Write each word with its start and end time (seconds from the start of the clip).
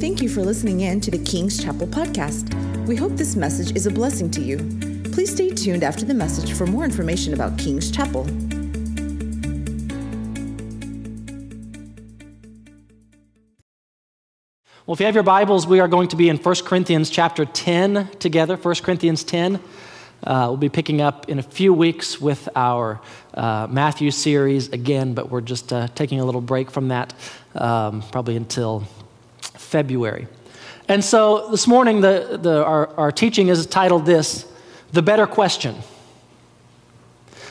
Thank 0.00 0.22
you 0.22 0.28
for 0.28 0.42
listening 0.42 0.82
in 0.82 1.00
to 1.00 1.10
the 1.10 1.18
King's 1.18 1.60
Chapel 1.60 1.88
podcast. 1.88 2.54
We 2.86 2.94
hope 2.94 3.16
this 3.16 3.34
message 3.34 3.74
is 3.74 3.84
a 3.84 3.90
blessing 3.90 4.30
to 4.30 4.40
you. 4.40 4.58
Please 5.10 5.32
stay 5.32 5.50
tuned 5.50 5.82
after 5.82 6.04
the 6.04 6.14
message 6.14 6.52
for 6.52 6.68
more 6.68 6.84
information 6.84 7.34
about 7.34 7.58
King's 7.58 7.90
Chapel. 7.90 8.22
Well, 14.86 14.94
if 14.94 15.00
you 15.00 15.06
have 15.06 15.16
your 15.16 15.24
Bibles, 15.24 15.66
we 15.66 15.80
are 15.80 15.88
going 15.88 16.06
to 16.10 16.16
be 16.16 16.28
in 16.28 16.36
1 16.36 16.54
Corinthians 16.64 17.10
chapter 17.10 17.44
10 17.44 18.08
together. 18.20 18.56
1 18.56 18.74
Corinthians 18.76 19.24
10. 19.24 19.56
Uh, 19.56 20.46
we'll 20.48 20.56
be 20.56 20.68
picking 20.68 21.00
up 21.00 21.28
in 21.28 21.40
a 21.40 21.42
few 21.42 21.74
weeks 21.74 22.20
with 22.20 22.48
our 22.54 23.00
uh, 23.34 23.66
Matthew 23.68 24.12
series 24.12 24.68
again, 24.68 25.14
but 25.14 25.28
we're 25.28 25.40
just 25.40 25.72
uh, 25.72 25.88
taking 25.88 26.20
a 26.20 26.24
little 26.24 26.40
break 26.40 26.70
from 26.70 26.88
that, 26.88 27.14
um, 27.56 28.02
probably 28.12 28.36
until 28.36 28.86
February. 29.68 30.26
And 30.88 31.04
so 31.04 31.50
this 31.50 31.66
morning, 31.66 32.00
the, 32.00 32.38
the, 32.40 32.64
our, 32.64 32.88
our 32.96 33.12
teaching 33.12 33.48
is 33.48 33.66
titled 33.66 34.06
this 34.06 34.46
The 34.92 35.02
Better 35.02 35.26
Question. 35.26 35.76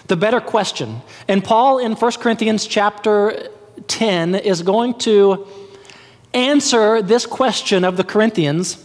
The 0.08 0.16
Better 0.16 0.40
Question. 0.40 1.02
And 1.28 1.44
Paul 1.44 1.78
in 1.78 1.94
1 1.94 2.12
Corinthians 2.14 2.66
chapter 2.66 3.50
10 3.88 4.36
is 4.36 4.64
going 4.64 4.96
to 5.00 5.48
answer 6.34 7.02
this 7.02 7.26
question 7.26 7.84
of 7.84 7.98
the 7.98 8.04
Corinthians 8.04 8.84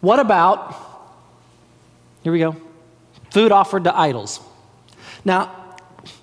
what 0.00 0.18
about, 0.18 0.74
here 2.22 2.32
we 2.32 2.38
go, 2.38 2.56
food 3.30 3.52
offered 3.52 3.84
to 3.84 3.94
idols? 3.96 4.40
Now, 5.26 5.54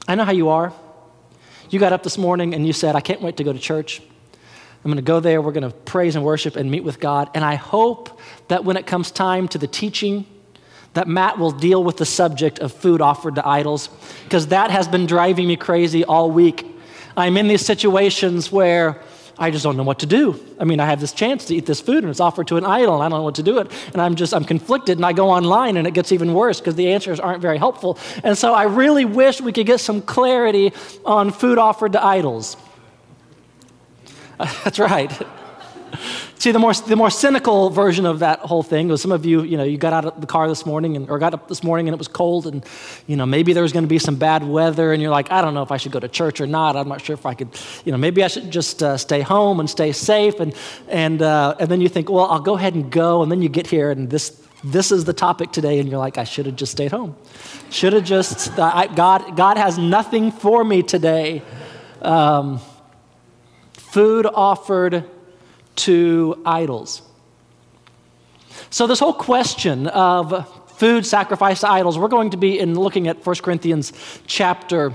I 0.07 0.15
know 0.15 0.25
how 0.25 0.31
you 0.31 0.49
are. 0.49 0.73
You 1.69 1.79
got 1.79 1.93
up 1.93 2.01
this 2.01 2.17
morning 2.17 2.55
and 2.55 2.65
you 2.65 2.73
said, 2.73 2.95
I 2.95 3.01
can't 3.01 3.21
wait 3.21 3.37
to 3.37 3.43
go 3.43 3.53
to 3.53 3.59
church. 3.59 4.01
I'm 4.83 4.91
going 4.91 4.97
to 4.97 5.01
go 5.01 5.19
there. 5.19 5.41
We're 5.41 5.51
going 5.51 5.69
to 5.69 5.75
praise 5.75 6.15
and 6.15 6.23
worship 6.23 6.55
and 6.55 6.71
meet 6.71 6.83
with 6.83 6.99
God. 6.99 7.29
And 7.33 7.43
I 7.43 7.55
hope 7.55 8.19
that 8.47 8.63
when 8.63 8.77
it 8.77 8.87
comes 8.87 9.11
time 9.11 9.47
to 9.49 9.57
the 9.57 9.67
teaching, 9.67 10.25
that 10.93 11.07
Matt 11.07 11.37
will 11.37 11.51
deal 11.51 11.83
with 11.83 11.97
the 11.97 12.05
subject 12.05 12.59
of 12.59 12.71
food 12.71 13.01
offered 13.01 13.35
to 13.35 13.47
idols, 13.47 13.89
because 14.23 14.47
that 14.47 14.71
has 14.71 14.87
been 14.87 15.05
driving 15.05 15.47
me 15.47 15.55
crazy 15.55 16.03
all 16.03 16.31
week. 16.31 16.65
I'm 17.15 17.37
in 17.37 17.47
these 17.47 17.65
situations 17.65 18.51
where 18.51 19.01
I 19.39 19.51
just 19.51 19.63
don't 19.63 19.77
know 19.77 19.83
what 19.83 19.99
to 19.99 20.05
do. 20.07 20.39
I 20.59 20.63
mean, 20.63 20.79
I 20.79 20.85
have 20.85 20.99
this 20.99 21.13
chance 21.13 21.45
to 21.45 21.55
eat 21.55 21.67
this 21.67 21.79
food 21.79 22.03
and 22.03 22.09
it's 22.09 22.19
offered 22.19 22.47
to 22.47 22.57
an 22.57 22.65
idol 22.65 22.95
and 22.95 23.03
I 23.03 23.09
don't 23.09 23.19
know 23.19 23.23
what 23.23 23.35
to 23.35 23.43
do 23.43 23.59
it. 23.59 23.71
And 23.93 24.01
I'm 24.01 24.15
just, 24.15 24.33
I'm 24.33 24.43
conflicted 24.43 24.97
and 24.97 25.05
I 25.05 25.13
go 25.13 25.29
online 25.29 25.77
and 25.77 25.85
it 25.85 25.93
gets 25.93 26.11
even 26.11 26.33
worse 26.33 26.59
because 26.59 26.75
the 26.75 26.91
answers 26.91 27.19
aren't 27.19 27.41
very 27.41 27.57
helpful. 27.57 27.99
And 28.23 28.35
so 28.35 28.53
I 28.53 28.63
really 28.63 29.05
wish 29.05 29.39
we 29.39 29.51
could 29.51 29.67
get 29.67 29.79
some 29.79 30.01
clarity 30.01 30.73
on 31.05 31.31
food 31.31 31.59
offered 31.59 31.91
to 31.93 32.03
idols. 32.03 32.57
That's 34.63 34.79
right. 34.79 35.11
See, 36.39 36.51
the 36.51 36.59
more, 36.59 36.73
the 36.73 36.95
more 36.95 37.09
cynical 37.09 37.71
version 37.71 38.05
of 38.05 38.19
that 38.19 38.39
whole 38.39 38.61
thing 38.61 38.89
was 38.89 39.01
some 39.01 39.11
of 39.11 39.25
you, 39.25 39.41
you 39.41 39.57
know, 39.57 39.63
you 39.63 39.77
got 39.79 39.93
out 39.93 40.05
of 40.05 40.21
the 40.21 40.27
car 40.27 40.47
this 40.47 40.67
morning 40.67 40.95
and, 40.95 41.09
or 41.09 41.17
got 41.17 41.33
up 41.33 41.47
this 41.47 41.63
morning 41.63 41.87
and 41.87 41.95
it 41.95 41.97
was 41.97 42.07
cold 42.07 42.45
and, 42.45 42.63
you 43.07 43.15
know, 43.15 43.25
maybe 43.25 43.53
there 43.53 43.63
was 43.63 43.73
going 43.73 43.83
to 43.85 43.89
be 43.89 43.97
some 43.97 44.17
bad 44.17 44.47
weather 44.47 44.93
and 44.93 45.01
you're 45.01 45.09
like, 45.09 45.31
I 45.31 45.41
don't 45.41 45.55
know 45.55 45.63
if 45.63 45.71
I 45.71 45.77
should 45.77 45.91
go 45.91 45.99
to 45.99 46.07
church 46.07 46.39
or 46.39 46.45
not. 46.45 46.75
I'm 46.75 46.87
not 46.87 47.01
sure 47.01 47.15
if 47.15 47.25
I 47.25 47.33
could, 47.33 47.49
you 47.85 47.91
know, 47.91 47.97
maybe 47.97 48.23
I 48.23 48.27
should 48.27 48.51
just 48.51 48.83
uh, 48.83 48.97
stay 48.97 49.21
home 49.21 49.59
and 49.59 49.67
stay 49.67 49.91
safe. 49.91 50.39
And, 50.39 50.53
and, 50.89 51.23
uh, 51.23 51.55
and 51.59 51.69
then 51.69 51.81
you 51.81 51.89
think, 51.89 52.07
well, 52.07 52.25
I'll 52.25 52.39
go 52.39 52.55
ahead 52.55 52.75
and 52.75 52.91
go. 52.91 53.23
And 53.23 53.31
then 53.31 53.41
you 53.41 53.49
get 53.49 53.65
here 53.65 53.89
and 53.89 54.07
this, 54.07 54.39
this 54.63 54.91
is 54.91 55.05
the 55.05 55.13
topic 55.13 55.51
today. 55.51 55.79
And 55.79 55.89
you're 55.89 55.99
like, 55.99 56.19
I 56.19 56.23
should 56.23 56.45
have 56.45 56.55
just 56.55 56.71
stayed 56.71 56.91
home. 56.91 57.15
Should 57.71 57.93
have 57.93 58.03
just, 58.03 58.59
I, 58.59 58.85
God, 58.85 59.35
God 59.35 59.57
has 59.57 59.79
nothing 59.79 60.31
for 60.31 60.63
me 60.63 60.83
today. 60.83 61.41
Um, 62.03 62.61
food 63.91 64.25
offered 64.25 65.03
to 65.77 66.41
idols. 66.45 67.01
So, 68.69 68.87
this 68.87 68.99
whole 68.99 69.13
question 69.13 69.87
of 69.87 70.47
food 70.77 71.05
sacrificed 71.05 71.61
to 71.61 71.69
idols, 71.69 71.97
we're 71.97 72.07
going 72.07 72.31
to 72.31 72.37
be 72.37 72.59
in 72.59 72.77
looking 72.77 73.07
at 73.07 73.25
1 73.25 73.35
Corinthians 73.37 73.93
chapter 74.27 74.93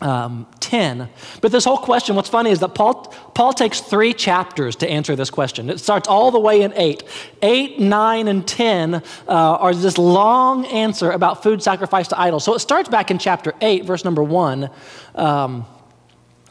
um, 0.00 0.46
10. 0.60 1.08
But 1.40 1.52
this 1.52 1.64
whole 1.64 1.78
question, 1.78 2.16
what's 2.16 2.28
funny 2.28 2.50
is 2.50 2.60
that 2.60 2.74
Paul, 2.74 3.04
Paul 3.34 3.52
takes 3.52 3.80
three 3.80 4.12
chapters 4.12 4.76
to 4.76 4.88
answer 4.88 5.14
this 5.16 5.30
question. 5.30 5.70
It 5.70 5.78
starts 5.78 6.08
all 6.08 6.30
the 6.30 6.40
way 6.40 6.62
in 6.62 6.72
8. 6.74 7.02
8, 7.42 7.80
9, 7.80 8.28
and 8.28 8.46
10 8.46 8.94
uh, 8.94 9.02
are 9.28 9.74
this 9.74 9.98
long 9.98 10.66
answer 10.66 11.10
about 11.10 11.42
food 11.42 11.62
sacrificed 11.62 12.10
to 12.10 12.20
idols. 12.20 12.44
So 12.44 12.54
it 12.54 12.60
starts 12.60 12.88
back 12.88 13.10
in 13.10 13.18
chapter 13.18 13.54
8, 13.60 13.84
verse 13.84 14.04
number 14.04 14.22
1. 14.22 14.70
Um, 15.14 15.66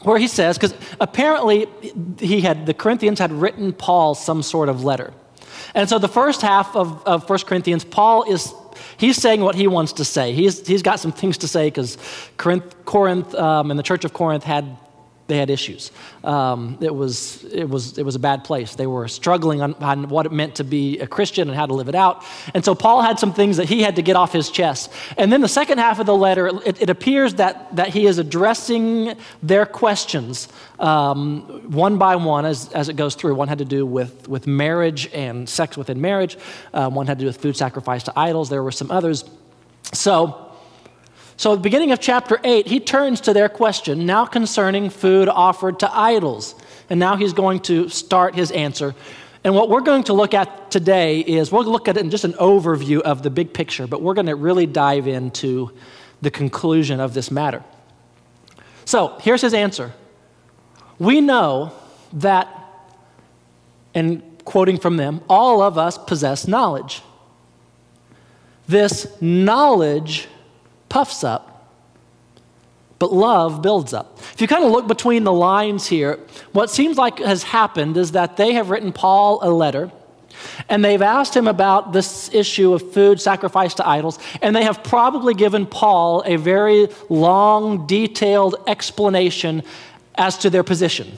where 0.04 0.18
he 0.18 0.28
says, 0.28 0.58
because 0.58 0.74
apparently 1.00 1.66
he 2.18 2.40
had, 2.40 2.66
the 2.66 2.74
Corinthians 2.74 3.18
had 3.18 3.32
written 3.32 3.72
Paul 3.72 4.14
some 4.14 4.42
sort 4.42 4.68
of 4.68 4.84
letter. 4.84 5.12
And 5.74 5.88
so 5.88 5.98
the 5.98 6.08
first 6.08 6.42
half 6.42 6.76
of, 6.76 7.02
of 7.06 7.28
1 7.28 7.38
Corinthians, 7.40 7.84
Paul 7.84 8.24
is, 8.30 8.52
he's 8.96 9.16
saying 9.16 9.40
what 9.40 9.54
he 9.54 9.66
wants 9.66 9.94
to 9.94 10.04
say. 10.04 10.32
He's, 10.32 10.66
he's 10.66 10.82
got 10.82 11.00
some 11.00 11.12
things 11.12 11.38
to 11.38 11.48
say 11.48 11.68
because 11.68 11.96
Corinth, 12.36 12.84
Corinth 12.84 13.34
um, 13.34 13.70
and 13.70 13.78
the 13.78 13.82
church 13.82 14.04
of 14.04 14.12
Corinth 14.12 14.44
had 14.44 14.76
they 15.32 15.38
had 15.38 15.48
issues. 15.48 15.90
Um, 16.24 16.76
it, 16.82 16.94
was, 16.94 17.42
it, 17.44 17.64
was, 17.68 17.96
it 17.96 18.04
was 18.04 18.14
a 18.14 18.18
bad 18.18 18.44
place. 18.44 18.74
They 18.74 18.86
were 18.86 19.08
struggling 19.08 19.62
on, 19.62 19.72
on, 19.74 20.10
what 20.10 20.26
it 20.26 20.32
meant 20.32 20.56
to 20.56 20.64
be 20.64 20.98
a 20.98 21.06
Christian 21.06 21.48
and 21.48 21.56
how 21.56 21.64
to 21.64 21.72
live 21.72 21.88
it 21.88 21.94
out. 21.94 22.22
And 22.52 22.62
so 22.62 22.74
Paul 22.74 23.00
had 23.00 23.18
some 23.18 23.32
things 23.32 23.56
that 23.56 23.66
he 23.66 23.80
had 23.80 23.96
to 23.96 24.02
get 24.02 24.14
off 24.14 24.30
his 24.30 24.50
chest. 24.50 24.92
And 25.16 25.32
then 25.32 25.40
the 25.40 25.48
second 25.48 25.78
half 25.78 25.98
of 25.98 26.04
the 26.04 26.14
letter, 26.14 26.48
it, 26.66 26.82
it 26.82 26.90
appears 26.90 27.36
that, 27.36 27.74
that 27.76 27.88
he 27.88 28.04
is 28.04 28.18
addressing 28.18 29.16
their 29.42 29.64
questions 29.64 30.48
um, 30.78 31.42
one 31.70 31.96
by 31.96 32.16
one 32.16 32.44
as, 32.44 32.70
as 32.72 32.90
it 32.90 32.96
goes 32.96 33.14
through. 33.14 33.34
One 33.34 33.48
had 33.48 33.58
to 33.58 33.64
do 33.64 33.86
with, 33.86 34.28
with 34.28 34.46
marriage 34.46 35.08
and 35.14 35.48
sex 35.48 35.78
within 35.78 35.98
marriage, 35.98 36.36
um, 36.74 36.94
one 36.94 37.06
had 37.06 37.18
to 37.18 37.22
do 37.22 37.26
with 37.26 37.38
food 37.38 37.56
sacrifice 37.56 38.02
to 38.02 38.12
idols. 38.18 38.50
There 38.50 38.62
were 38.62 38.72
some 38.72 38.90
others. 38.90 39.24
So, 39.94 40.51
so, 41.36 41.52
at 41.52 41.56
the 41.56 41.62
beginning 41.62 41.92
of 41.92 42.00
chapter 42.00 42.38
8, 42.44 42.66
he 42.66 42.78
turns 42.78 43.22
to 43.22 43.32
their 43.32 43.48
question, 43.48 44.06
now 44.06 44.26
concerning 44.26 44.90
food 44.90 45.28
offered 45.28 45.80
to 45.80 45.92
idols. 45.92 46.54
And 46.90 47.00
now 47.00 47.16
he's 47.16 47.32
going 47.32 47.60
to 47.60 47.88
start 47.88 48.34
his 48.34 48.50
answer. 48.50 48.94
And 49.44 49.54
what 49.54 49.68
we're 49.68 49.80
going 49.80 50.04
to 50.04 50.12
look 50.12 50.34
at 50.34 50.70
today 50.70 51.20
is 51.20 51.50
we'll 51.50 51.64
look 51.64 51.88
at 51.88 51.96
it 51.96 52.00
in 52.00 52.10
just 52.10 52.24
an 52.24 52.34
overview 52.34 53.00
of 53.00 53.22
the 53.22 53.30
big 53.30 53.52
picture, 53.52 53.86
but 53.86 54.02
we're 54.02 54.14
going 54.14 54.26
to 54.26 54.36
really 54.36 54.66
dive 54.66 55.08
into 55.08 55.72
the 56.20 56.30
conclusion 56.30 57.00
of 57.00 57.14
this 57.14 57.30
matter. 57.30 57.64
So, 58.84 59.18
here's 59.20 59.40
his 59.40 59.54
answer. 59.54 59.92
We 60.98 61.20
know 61.20 61.72
that, 62.12 62.48
and 63.94 64.22
quoting 64.44 64.78
from 64.78 64.96
them, 64.96 65.22
all 65.28 65.62
of 65.62 65.78
us 65.78 65.96
possess 65.96 66.46
knowledge. 66.46 67.02
This 68.68 69.06
knowledge 69.20 70.28
puffs 70.92 71.24
up, 71.24 71.70
but 72.98 73.14
love 73.14 73.62
builds 73.62 73.94
up. 73.94 74.18
If 74.34 74.42
you 74.42 74.46
kind 74.46 74.62
of 74.62 74.70
look 74.70 74.86
between 74.86 75.24
the 75.24 75.32
lines 75.32 75.86
here, 75.86 76.20
what 76.52 76.68
seems 76.68 76.98
like 76.98 77.18
has 77.18 77.42
happened 77.44 77.96
is 77.96 78.12
that 78.12 78.36
they 78.36 78.52
have 78.52 78.68
written 78.68 78.92
Paul 78.92 79.38
a 79.40 79.48
letter. 79.48 79.90
And 80.68 80.84
they've 80.84 81.00
asked 81.00 81.34
him 81.34 81.48
about 81.48 81.94
this 81.94 82.32
issue 82.34 82.74
of 82.74 82.92
food 82.92 83.22
sacrificed 83.22 83.78
to 83.78 83.88
idols, 83.88 84.18
and 84.42 84.54
they 84.54 84.64
have 84.64 84.84
probably 84.84 85.32
given 85.32 85.64
Paul 85.64 86.22
a 86.26 86.36
very 86.36 86.88
long, 87.08 87.86
detailed 87.86 88.56
explanation 88.66 89.62
as 90.14 90.36
to 90.38 90.50
their 90.50 90.62
position. 90.62 91.16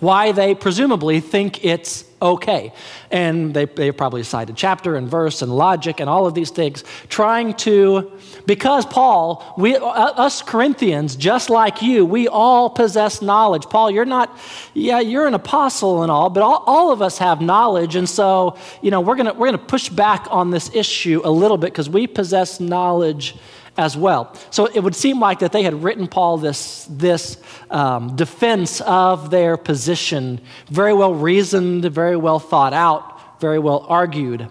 Why 0.00 0.32
they 0.32 0.54
presumably 0.54 1.20
think 1.20 1.62
it's 1.64 2.07
okay. 2.20 2.72
And 3.10 3.54
they, 3.54 3.64
they 3.64 3.92
probably 3.92 4.22
cited 4.22 4.56
chapter 4.56 4.96
and 4.96 5.08
verse 5.08 5.42
and 5.42 5.54
logic 5.56 6.00
and 6.00 6.10
all 6.10 6.26
of 6.26 6.34
these 6.34 6.50
things, 6.50 6.84
trying 7.08 7.54
to, 7.54 8.12
because 8.46 8.84
Paul, 8.86 9.54
we, 9.56 9.76
uh, 9.76 9.82
us 9.82 10.42
Corinthians, 10.42 11.16
just 11.16 11.50
like 11.50 11.82
you, 11.82 12.04
we 12.04 12.28
all 12.28 12.70
possess 12.70 13.22
knowledge. 13.22 13.64
Paul, 13.64 13.90
you're 13.90 14.04
not, 14.04 14.36
yeah, 14.74 15.00
you're 15.00 15.26
an 15.26 15.34
apostle 15.34 16.02
and 16.02 16.10
all, 16.10 16.30
but 16.30 16.42
all, 16.42 16.62
all 16.66 16.92
of 16.92 17.02
us 17.02 17.18
have 17.18 17.40
knowledge. 17.40 17.96
And 17.96 18.08
so, 18.08 18.56
you 18.82 18.90
know, 18.90 19.00
we're 19.00 19.16
going 19.16 19.26
to 19.26 19.32
we're 19.32 19.46
going 19.46 19.58
to 19.58 19.64
push 19.64 19.88
back 19.88 20.26
on 20.30 20.50
this 20.50 20.74
issue 20.74 21.20
a 21.24 21.30
little 21.30 21.56
bit 21.56 21.72
because 21.72 21.88
we 21.88 22.06
possess 22.06 22.60
knowledge 22.60 23.36
as 23.78 23.96
well. 23.96 24.34
So 24.50 24.66
it 24.66 24.80
would 24.80 24.96
seem 24.96 25.20
like 25.20 25.38
that 25.38 25.52
they 25.52 25.62
had 25.62 25.82
written 25.84 26.08
Paul 26.08 26.36
this, 26.36 26.84
this 26.90 27.40
um, 27.70 28.16
defense 28.16 28.80
of 28.80 29.30
their 29.30 29.56
position, 29.56 30.40
very 30.68 30.92
well 30.92 31.14
reasoned, 31.14 31.84
very 31.84 32.16
well 32.16 32.40
thought 32.40 32.74
out, 32.74 33.40
very 33.40 33.60
well 33.60 33.86
argued. 33.88 34.48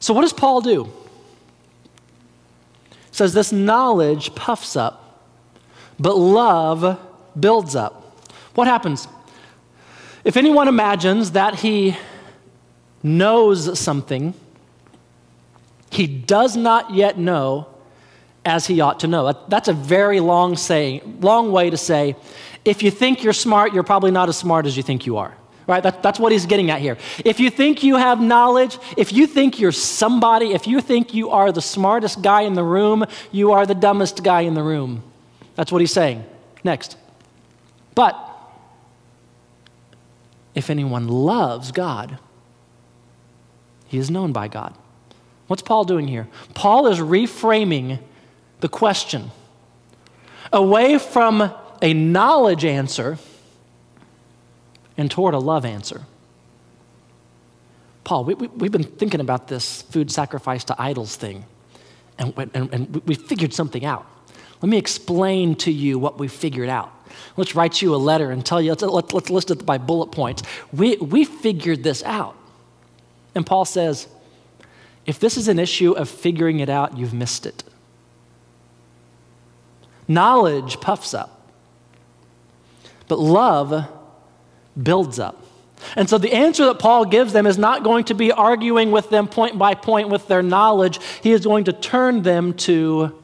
So 0.00 0.12
what 0.12 0.22
does 0.22 0.32
Paul 0.32 0.60
do? 0.60 0.84
He 0.84 0.90
says 3.12 3.32
this 3.32 3.52
knowledge 3.52 4.34
puffs 4.34 4.74
up, 4.76 5.22
but 5.98 6.18
love 6.18 6.98
builds 7.38 7.76
up. 7.76 8.02
What 8.56 8.66
happens? 8.66 9.06
If 10.24 10.36
anyone 10.36 10.66
imagines 10.66 11.30
that 11.32 11.54
he 11.60 11.96
knows 13.02 13.78
something, 13.78 14.34
he 15.96 16.06
does 16.06 16.56
not 16.56 16.92
yet 16.92 17.18
know 17.18 17.66
as 18.44 18.66
he 18.66 18.80
ought 18.82 19.00
to 19.00 19.06
know. 19.06 19.32
That's 19.48 19.68
a 19.68 19.72
very 19.72 20.20
long 20.20 20.56
saying, 20.56 21.20
long 21.20 21.50
way 21.52 21.70
to 21.70 21.76
say 21.78 22.16
if 22.66 22.82
you 22.82 22.90
think 22.90 23.22
you're 23.22 23.32
smart, 23.32 23.72
you're 23.72 23.82
probably 23.84 24.10
not 24.10 24.28
as 24.28 24.36
smart 24.36 24.66
as 24.66 24.76
you 24.76 24.82
think 24.82 25.06
you 25.06 25.16
are. 25.16 25.34
Right? 25.66 25.82
That, 25.82 26.02
that's 26.02 26.20
what 26.20 26.32
he's 26.32 26.46
getting 26.46 26.70
at 26.70 26.80
here. 26.80 26.98
If 27.24 27.40
you 27.40 27.48
think 27.48 27.82
you 27.82 27.96
have 27.96 28.20
knowledge, 28.20 28.78
if 28.96 29.12
you 29.12 29.26
think 29.26 29.58
you're 29.58 29.72
somebody, 29.72 30.52
if 30.52 30.66
you 30.66 30.80
think 30.80 31.14
you 31.14 31.30
are 31.30 31.50
the 31.50 31.62
smartest 31.62 32.22
guy 32.22 32.42
in 32.42 32.54
the 32.54 32.62
room, 32.62 33.04
you 33.32 33.52
are 33.52 33.66
the 33.66 33.74
dumbest 33.74 34.22
guy 34.22 34.42
in 34.42 34.54
the 34.54 34.62
room. 34.62 35.02
That's 35.54 35.72
what 35.72 35.80
he's 35.80 35.92
saying. 35.92 36.24
Next. 36.62 36.96
But 37.94 38.14
if 40.54 40.70
anyone 40.70 41.08
loves 41.08 41.72
God, 41.72 42.18
he 43.88 43.98
is 43.98 44.10
known 44.10 44.32
by 44.32 44.48
God. 44.48 44.74
What's 45.46 45.62
Paul 45.62 45.84
doing 45.84 46.08
here? 46.08 46.28
Paul 46.54 46.86
is 46.88 46.98
reframing 46.98 48.00
the 48.60 48.68
question 48.68 49.30
away 50.52 50.98
from 50.98 51.52
a 51.82 51.94
knowledge 51.94 52.64
answer 52.64 53.18
and 54.96 55.10
toward 55.10 55.34
a 55.34 55.38
love 55.38 55.64
answer. 55.64 56.02
Paul, 58.04 58.24
we, 58.24 58.34
have 58.34 58.52
we, 58.54 58.68
been 58.68 58.84
thinking 58.84 59.20
about 59.20 59.48
this 59.48 59.82
food 59.82 60.10
sacrifice 60.10 60.64
to 60.64 60.80
idols 60.80 61.16
thing, 61.16 61.44
and, 62.18 62.32
and, 62.54 62.72
and 62.72 63.02
we 63.04 63.14
figured 63.14 63.52
something 63.52 63.84
out. 63.84 64.06
Let 64.62 64.70
me 64.70 64.78
explain 64.78 65.56
to 65.56 65.72
you 65.72 65.98
what 65.98 66.18
we 66.18 66.28
figured 66.28 66.68
out. 66.68 66.92
Let's 67.36 67.54
write 67.54 67.82
you 67.82 67.94
a 67.94 67.96
letter 67.96 68.30
and 68.30 68.44
tell 68.44 68.60
you, 68.60 68.70
let's, 68.70 68.82
let's, 68.82 69.12
let's 69.12 69.30
list 69.30 69.50
it 69.50 69.66
by 69.66 69.78
bullet 69.78 70.12
points. 70.12 70.42
We, 70.72 70.96
we 70.96 71.24
figured 71.24 71.82
this 71.82 72.02
out. 72.04 72.36
And 73.34 73.44
Paul 73.44 73.64
says, 73.64 74.06
if 75.06 75.20
this 75.20 75.36
is 75.36 75.48
an 75.48 75.58
issue 75.58 75.92
of 75.92 76.08
figuring 76.08 76.60
it 76.60 76.68
out, 76.68 76.98
you've 76.98 77.14
missed 77.14 77.46
it. 77.46 77.62
Knowledge 80.08 80.80
puffs 80.80 81.14
up, 81.14 81.50
but 83.08 83.18
love 83.18 83.88
builds 84.80 85.18
up. 85.18 85.42
And 85.94 86.08
so 86.08 86.18
the 86.18 86.32
answer 86.32 86.64
that 86.66 86.78
Paul 86.78 87.04
gives 87.04 87.32
them 87.32 87.46
is 87.46 87.58
not 87.58 87.84
going 87.84 88.04
to 88.04 88.14
be 88.14 88.32
arguing 88.32 88.90
with 88.90 89.10
them 89.10 89.28
point 89.28 89.58
by 89.58 89.74
point 89.74 90.08
with 90.08 90.26
their 90.26 90.42
knowledge. 90.42 91.00
He 91.22 91.32
is 91.32 91.44
going 91.44 91.64
to 91.64 91.72
turn 91.72 92.22
them 92.22 92.54
to 92.54 93.22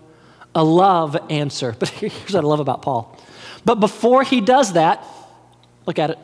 a 0.55 0.63
love 0.63 1.17
answer. 1.31 1.75
But 1.79 1.89
here's 1.89 2.33
what 2.33 2.45
I 2.45 2.47
love 2.47 2.61
about 2.61 2.83
Paul. 2.83 3.19
But 3.65 3.77
before 3.77 4.23
he 4.23 4.41
does 4.41 4.75
that, 4.75 5.05
look 5.87 5.99
at 5.99 6.11
it. 6.11 6.19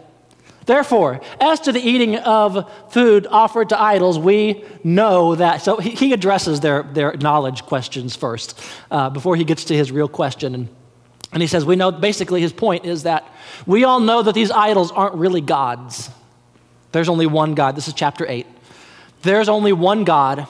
Therefore, 0.69 1.23
as 1.41 1.61
to 1.61 1.73
the 1.73 1.81
eating 1.81 2.17
of 2.17 2.71
food 2.91 3.27
offered 3.31 3.71
to 3.71 3.81
idols, 3.81 4.19
we 4.19 4.63
know 4.85 5.35
that. 5.35 5.63
So 5.63 5.79
he, 5.79 6.13
addresses 6.13 6.61
their, 6.61 6.83
their 6.83 7.15
knowledge 7.17 7.63
questions 7.63 8.15
first 8.15 8.61
uh, 8.91 9.09
before 9.09 9.35
he 9.35 9.45
gets 9.45 9.65
to 9.65 9.75
his 9.75 9.91
real 9.91 10.09
question. 10.09 10.55
And, 10.55 10.69
and 11.33 11.41
he 11.41 11.47
says, 11.47 11.65
We 11.65 11.75
know 11.75 11.91
basically 11.91 12.43
his 12.43 12.53
point 12.53 12.85
is 12.85 13.05
that 13.05 13.27
we 13.67 13.85
all 13.85 13.99
know 13.99 14.23
that 14.23 14.35
these 14.35 14.51
idols 14.51 14.93
aren't 14.93 15.15
really 15.15 15.41
gods. 15.41 16.11
There's 16.93 17.09
only 17.09 17.27
one 17.27 17.55
God. 17.55 17.75
This 17.75 17.89
is 17.89 17.95
chapter 17.95 18.27
8. 18.29 18.47
There's 19.23 19.49
only 19.49 19.73
one 19.73 20.05
God. 20.05 20.47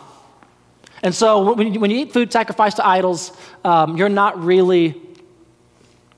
And 1.00 1.14
so 1.14 1.54
when 1.54 1.74
you, 1.74 1.78
when 1.78 1.92
you 1.92 1.98
eat 1.98 2.12
food 2.12 2.32
sacrificed 2.32 2.78
to 2.78 2.84
idols, 2.84 3.30
um, 3.64 3.96
you're 3.96 4.08
not 4.08 4.42
really 4.42 5.00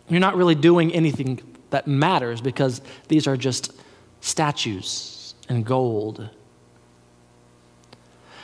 you're 0.09 0.21
not 0.21 0.37
really 0.37 0.55
doing 0.55 0.91
anything 0.95 1.43
that 1.69 1.87
matters 1.87 2.41
because 2.41 2.81
these 3.09 3.27
are 3.27 3.37
just 3.37 3.75
statues 4.21 5.35
and 5.49 5.65
gold. 5.65 6.29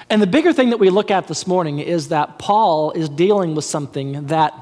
And 0.08 0.23
the 0.23 0.26
bigger 0.26 0.52
thing 0.52 0.70
that 0.70 0.78
we 0.78 0.90
look 0.90 1.11
at 1.11 1.26
this 1.26 1.46
morning 1.46 1.81
is 1.81 2.08
that 2.08 2.38
Paul 2.38 2.93
is 2.93 3.08
dealing 3.08 3.55
with 3.55 3.64
something 3.64 4.26
that 4.26 4.55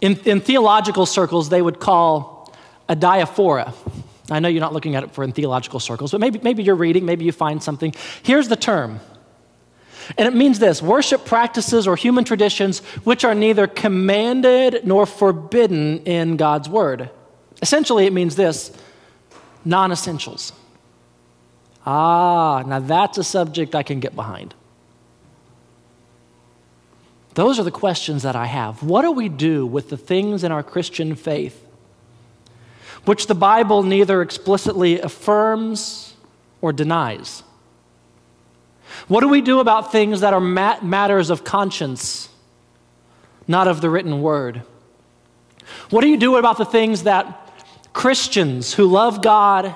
in, 0.00 0.18
in 0.24 0.40
theological 0.40 1.06
circles 1.06 1.48
they 1.48 1.62
would 1.62 1.78
call 1.78 2.52
adiaphora. 2.88 3.74
I 4.30 4.40
know 4.40 4.48
you're 4.48 4.60
not 4.60 4.72
looking 4.72 4.96
at 4.96 5.04
it 5.04 5.12
for 5.12 5.22
in 5.22 5.32
theological 5.32 5.78
circles, 5.78 6.10
but 6.10 6.20
maybe, 6.20 6.40
maybe 6.42 6.64
you're 6.64 6.74
reading, 6.74 7.04
maybe 7.04 7.24
you 7.24 7.32
find 7.32 7.62
something. 7.62 7.94
Here's 8.24 8.48
the 8.48 8.56
term. 8.56 9.00
And 10.18 10.28
it 10.28 10.34
means 10.34 10.58
this 10.58 10.82
worship 10.82 11.24
practices 11.24 11.86
or 11.86 11.96
human 11.96 12.24
traditions 12.24 12.80
which 13.04 13.24
are 13.24 13.34
neither 13.34 13.66
commanded 13.66 14.84
nor 14.84 15.06
forbidden 15.06 15.98
in 16.04 16.36
God's 16.36 16.68
word. 16.68 17.10
Essentially, 17.62 18.06
it 18.06 18.12
means 18.12 18.36
this 18.36 18.76
non 19.66 19.92
essentials. 19.92 20.52
Ah, 21.84 22.62
now 22.66 22.78
that's 22.80 23.18
a 23.18 23.24
subject 23.24 23.74
I 23.74 23.82
can 23.82 24.00
get 24.00 24.14
behind. 24.14 24.54
Those 27.34 27.58
are 27.58 27.64
the 27.64 27.70
questions 27.70 28.22
that 28.22 28.34
I 28.34 28.46
have. 28.46 28.82
What 28.82 29.02
do 29.02 29.12
we 29.12 29.28
do 29.28 29.66
with 29.66 29.90
the 29.90 29.98
things 29.98 30.42
in 30.42 30.50
our 30.50 30.62
Christian 30.62 31.14
faith 31.14 31.62
which 33.04 33.26
the 33.26 33.34
Bible 33.34 33.82
neither 33.82 34.22
explicitly 34.22 34.98
affirms 34.98 36.14
or 36.60 36.72
denies? 36.72 37.42
What 39.06 39.20
do 39.20 39.28
we 39.28 39.42
do 39.42 39.60
about 39.60 39.92
things 39.92 40.20
that 40.20 40.32
are 40.32 40.40
mat- 40.40 40.84
matters 40.84 41.28
of 41.28 41.44
conscience, 41.44 42.28
not 43.46 43.68
of 43.68 43.80
the 43.80 43.90
written 43.90 44.22
word? 44.22 44.62
What 45.90 46.00
do 46.00 46.08
you 46.08 46.16
do 46.16 46.36
about 46.36 46.56
the 46.56 46.64
things 46.64 47.02
that 47.02 47.45
Christians 47.96 48.74
who 48.74 48.84
love 48.84 49.22
God 49.22 49.74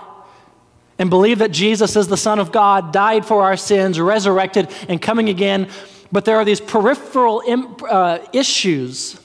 and 0.99 1.09
believe 1.09 1.39
that 1.39 1.53
Jesus 1.53 1.97
is 1.97 2.07
the 2.07 2.19
Son 2.19 2.39
of 2.39 2.53
God, 2.53 2.93
died 2.93 3.25
for 3.25 3.43
our 3.43 3.57
sins, 3.57 3.99
resurrected, 3.99 4.69
and 4.91 5.01
coming 5.01 5.31
again. 5.31 5.71
But 6.13 6.27
there 6.27 6.37
are 6.37 6.45
these 6.45 6.61
peripheral 6.61 7.43
imp, 7.47 7.83
uh, 7.83 8.19
issues. 8.35 9.19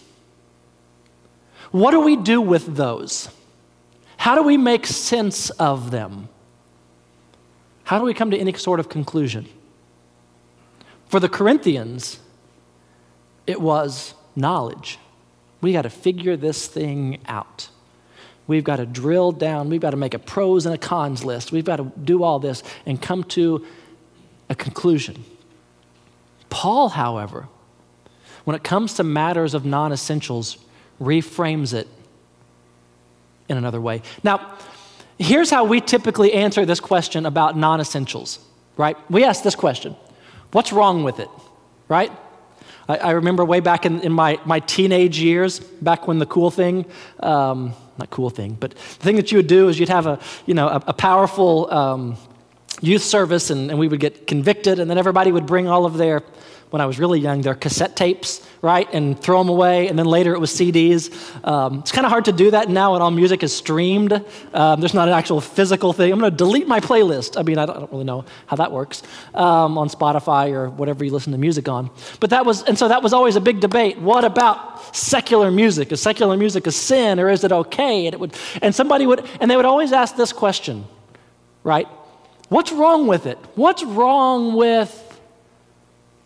What 1.72 1.92
do 1.92 2.00
we 2.00 2.16
do 2.16 2.40
with 2.40 2.78
those? 2.78 3.28
How 4.16 4.34
do 4.34 4.44
we 4.44 4.56
make 4.56 4.86
sense 4.86 5.50
of 5.50 5.92
them? 5.92 6.30
How 7.84 8.00
do 8.00 8.06
we 8.06 8.14
come 8.14 8.32
to 8.32 8.38
any 8.38 8.54
sort 8.54 8.80
of 8.80 8.88
conclusion? 8.88 9.46
For 11.10 11.20
the 11.20 11.28
Corinthians, 11.28 12.20
it 13.46 13.60
was 13.60 14.14
knowledge. 14.38 15.00
We 15.60 15.74
got 15.74 15.82
to 15.82 15.90
figure 15.90 16.38
this 16.38 16.68
thing 16.68 17.20
out. 17.28 17.68
We've 18.48 18.64
got 18.64 18.78
to 18.78 18.86
drill 18.86 19.32
down. 19.32 19.70
We've 19.70 19.82
got 19.82 19.92
to 19.92 19.98
make 19.98 20.14
a 20.14 20.20
pros 20.20 20.66
and 20.66 20.76
a 20.76 20.78
cons 20.78 21.24
list. 21.24 21.52
We've 21.52 21.66
got 21.66 21.78
to 21.78 21.92
do 22.04 22.24
all 22.24 22.40
this 22.40 22.64
and 22.86 23.02
come 23.02 23.24
to 23.26 23.66
a 24.50 24.56
conclusion. 24.56 25.24
Paul, 26.50 26.90
however, 26.90 27.48
when 28.44 28.56
it 28.56 28.64
comes 28.64 28.94
to 28.96 29.04
matters 29.04 29.54
of 29.54 29.66
non 29.66 29.92
essentials, 29.92 30.58
reframes 31.02 31.74
it 31.74 31.88
in 33.50 33.58
another 33.58 33.82
way. 33.82 34.02
Now, 34.24 34.58
here's 35.18 35.50
how 35.50 35.66
we 35.66 35.82
typically 35.82 36.34
answer 36.34 36.66
this 36.66 36.80
question 36.80 37.26
about 37.26 37.58
non 37.58 37.82
essentials, 37.82 38.40
right? 38.78 38.98
We 39.10 39.24
ask 39.24 39.44
this 39.44 39.56
question 39.56 39.96
What's 40.52 40.72
wrong 40.72 41.04
with 41.04 41.20
it, 41.20 41.30
right? 41.88 42.12
I, 42.88 42.98
I 42.98 43.12
remember 43.12 43.44
way 43.46 43.60
back 43.60 43.86
in, 43.86 44.02
in 44.02 44.12
my, 44.12 44.40
my 44.46 44.60
teenage 44.60 45.20
years, 45.20 45.60
back 45.60 46.08
when 46.08 46.20
the 46.20 46.26
cool 46.26 46.52
thing, 46.52 46.86
um, 47.22 47.74
not 47.98 48.10
cool 48.10 48.30
thing, 48.30 48.58
but 48.60 48.72
the 48.72 48.78
thing 48.78 49.16
that 49.16 49.32
you 49.32 49.38
would 49.38 49.48
do 49.48 49.70
is 49.70 49.80
you'd 49.80 49.90
have 49.90 50.08
a, 50.08 50.20
you 50.46 50.54
know, 50.54 50.68
a, 50.68 50.84
a 50.88 50.94
powerful 50.94 51.72
um, 51.74 52.18
youth 52.82 53.04
service 53.04 53.50
and, 53.50 53.70
and 53.70 53.80
we 53.80 53.88
would 53.88 54.00
get 54.00 54.28
convicted 54.28 54.80
and 54.80 54.90
then 54.90 54.98
everybody 54.98 55.32
would 55.32 55.46
bring 55.46 55.68
all 55.68 55.86
of 55.86 55.98
their 55.98 56.24
when 56.76 56.82
I 56.82 56.88
was 56.88 57.00
really 57.00 57.20
young, 57.20 57.42
their 57.42 57.56
cassette 57.56 57.96
tapes, 57.96 58.46
right, 58.62 58.86
and 58.92 59.18
throw 59.18 59.38
them 59.38 59.48
away. 59.48 59.88
And 59.88 59.98
then 59.98 60.08
later 60.08 60.34
it 60.34 60.40
was 60.40 60.52
CDs. 60.52 61.10
Um, 61.48 61.80
it's 61.80 61.92
kind 61.94 62.06
of 62.06 62.12
hard 62.12 62.26
to 62.26 62.34
do 62.34 62.52
that 62.52 62.70
now 62.70 62.94
when 62.94 63.02
all 63.02 63.12
music 63.12 63.44
is 63.44 63.56
streamed. 63.56 64.12
Um, 64.54 64.80
there's 64.82 64.94
not 64.94 65.08
an 65.08 65.14
actual 65.14 65.40
physical 65.40 65.94
thing. 65.94 66.12
I'm 66.12 66.20
going 66.20 66.32
to 66.32 66.36
delete 66.36 66.68
my 66.68 66.80
playlist. 66.80 67.40
I 67.40 67.44
mean, 67.44 67.60
I 67.60 67.66
don't, 67.66 67.78
I 67.78 67.80
don't 67.80 67.92
really 67.94 68.04
know 68.04 68.26
how 68.48 68.58
that 68.58 68.72
works 68.72 69.04
um, 69.34 69.78
on 69.78 69.90
Spotify 69.90 70.52
or 70.52 70.70
whatever 70.70 71.06
you 71.06 71.12
listen 71.12 71.32
to 71.32 71.38
music 71.38 71.70
on. 71.70 71.92
But 72.20 72.32
that 72.32 72.46
was, 72.46 72.64
and 72.64 72.78
so 72.78 72.88
that 72.88 73.04
was 73.04 73.14
always 73.14 73.36
a 73.36 73.42
big 73.42 73.62
debate. 73.62 74.00
What 74.00 74.26
about 74.26 74.94
secular 74.94 75.52
music? 75.52 75.92
Is 75.92 76.02
secular 76.02 76.36
music 76.36 76.68
a 76.68 76.72
sin 76.72 77.20
or 77.20 77.30
is 77.30 77.44
it 77.44 77.52
okay? 77.52 78.08
And 78.08 78.14
it 78.14 78.20
would, 78.20 78.34
and 78.62 78.74
somebody 78.76 79.06
would, 79.06 79.26
and 79.40 79.50
they 79.50 79.56
would 79.56 79.66
always 79.66 79.94
ask 79.94 80.16
this 80.18 80.34
question, 80.34 80.86
right? 81.64 81.88
What's 82.50 82.72
wrong 82.72 83.08
with 83.08 83.26
it? 83.26 83.38
What's 83.56 83.84
wrong 83.84 84.54
with 84.56 85.02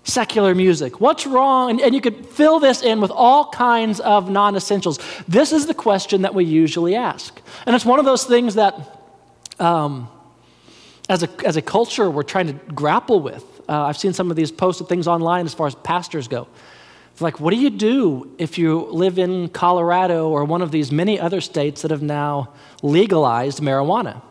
secular 0.03 0.53
music? 0.53 0.99
What's 0.99 1.25
wrong? 1.25 1.69
And, 1.69 1.81
and, 1.81 1.95
you 1.95 2.01
could 2.01 2.25
fill 2.25 2.59
this 2.59 2.81
in 2.81 2.99
with 2.99 3.11
all 3.11 3.49
kinds 3.51 3.99
of 3.99 4.29
non 4.29 4.55
essentials. 4.55 4.99
This 5.27 5.51
is 5.51 5.67
the 5.67 5.73
question 5.73 6.23
that 6.23 6.33
we 6.33 6.43
usually 6.43 6.95
ask. 6.95 7.39
And 7.65 7.75
it's 7.75 7.85
one 7.85 7.99
of 7.99 8.05
those 8.05 8.25
things 8.25 8.55
that, 8.55 8.75
um, 9.59 10.09
as, 11.07 11.23
a, 11.23 11.29
as 11.45 11.57
a 11.57 11.61
culture, 11.61 12.09
we're 12.09 12.23
trying 12.23 12.47
to 12.47 12.53
grapple 12.73 13.21
with. 13.21 13.43
Uh, 13.69 13.83
I've 13.83 13.97
seen 13.97 14.13
some 14.13 14.29
of 14.29 14.35
these 14.35 14.51
posted 14.51 14.87
things 14.87 15.07
online 15.07 15.45
as 15.45 15.53
far 15.53 15.67
as 15.67 15.75
pastors 15.75 16.27
go. 16.27 16.47
It's 17.11 17.21
like, 17.21 17.39
what 17.39 17.51
do 17.51 17.57
you 17.57 17.69
do 17.69 18.33
if 18.37 18.57
you 18.57 18.87
live 18.91 19.19
in 19.19 19.49
Colorado 19.49 20.29
or 20.29 20.43
one 20.45 20.61
of 20.61 20.71
these 20.71 20.91
many 20.91 21.19
other 21.19 21.41
states 21.41 21.81
that 21.83 21.91
have 21.91 22.01
now 22.01 22.53
legalized 22.81 23.59
marijuana? 23.59 24.21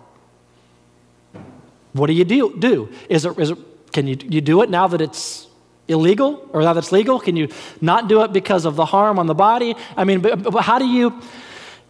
What 1.93 2.09
do 2.09 2.13
you 2.13 2.25
do? 2.25 2.57
do? 2.59 2.89
Is 3.09 3.25
it, 3.25 3.39
is 3.39 3.51
it, 3.51 3.59
can 3.93 4.07
you, 4.07 4.17
you 4.29 4.41
do 4.41 4.63
it 4.63 4.71
now 4.71 4.87
that 4.89 5.01
it's 5.01 5.47
illegal 5.89 6.49
or 6.53 6.63
now 6.63 6.73
that 6.75 6.85
it's 6.85 6.93
legal? 6.93 7.19
Can 7.19 7.37
you 7.37 7.49
not 7.81 8.09
do 8.09 8.23
it 8.23 8.33
because 8.33 8.65
of 8.65 8.77
the 8.77 8.85
harm 8.85 9.19
on 9.19 9.27
the 9.27 9.35
body? 9.35 9.75
I 9.97 10.05
mean, 10.05 10.21
but, 10.21 10.43
but 10.43 10.63
how 10.63 10.79
do 10.79 10.87
you, 10.87 11.21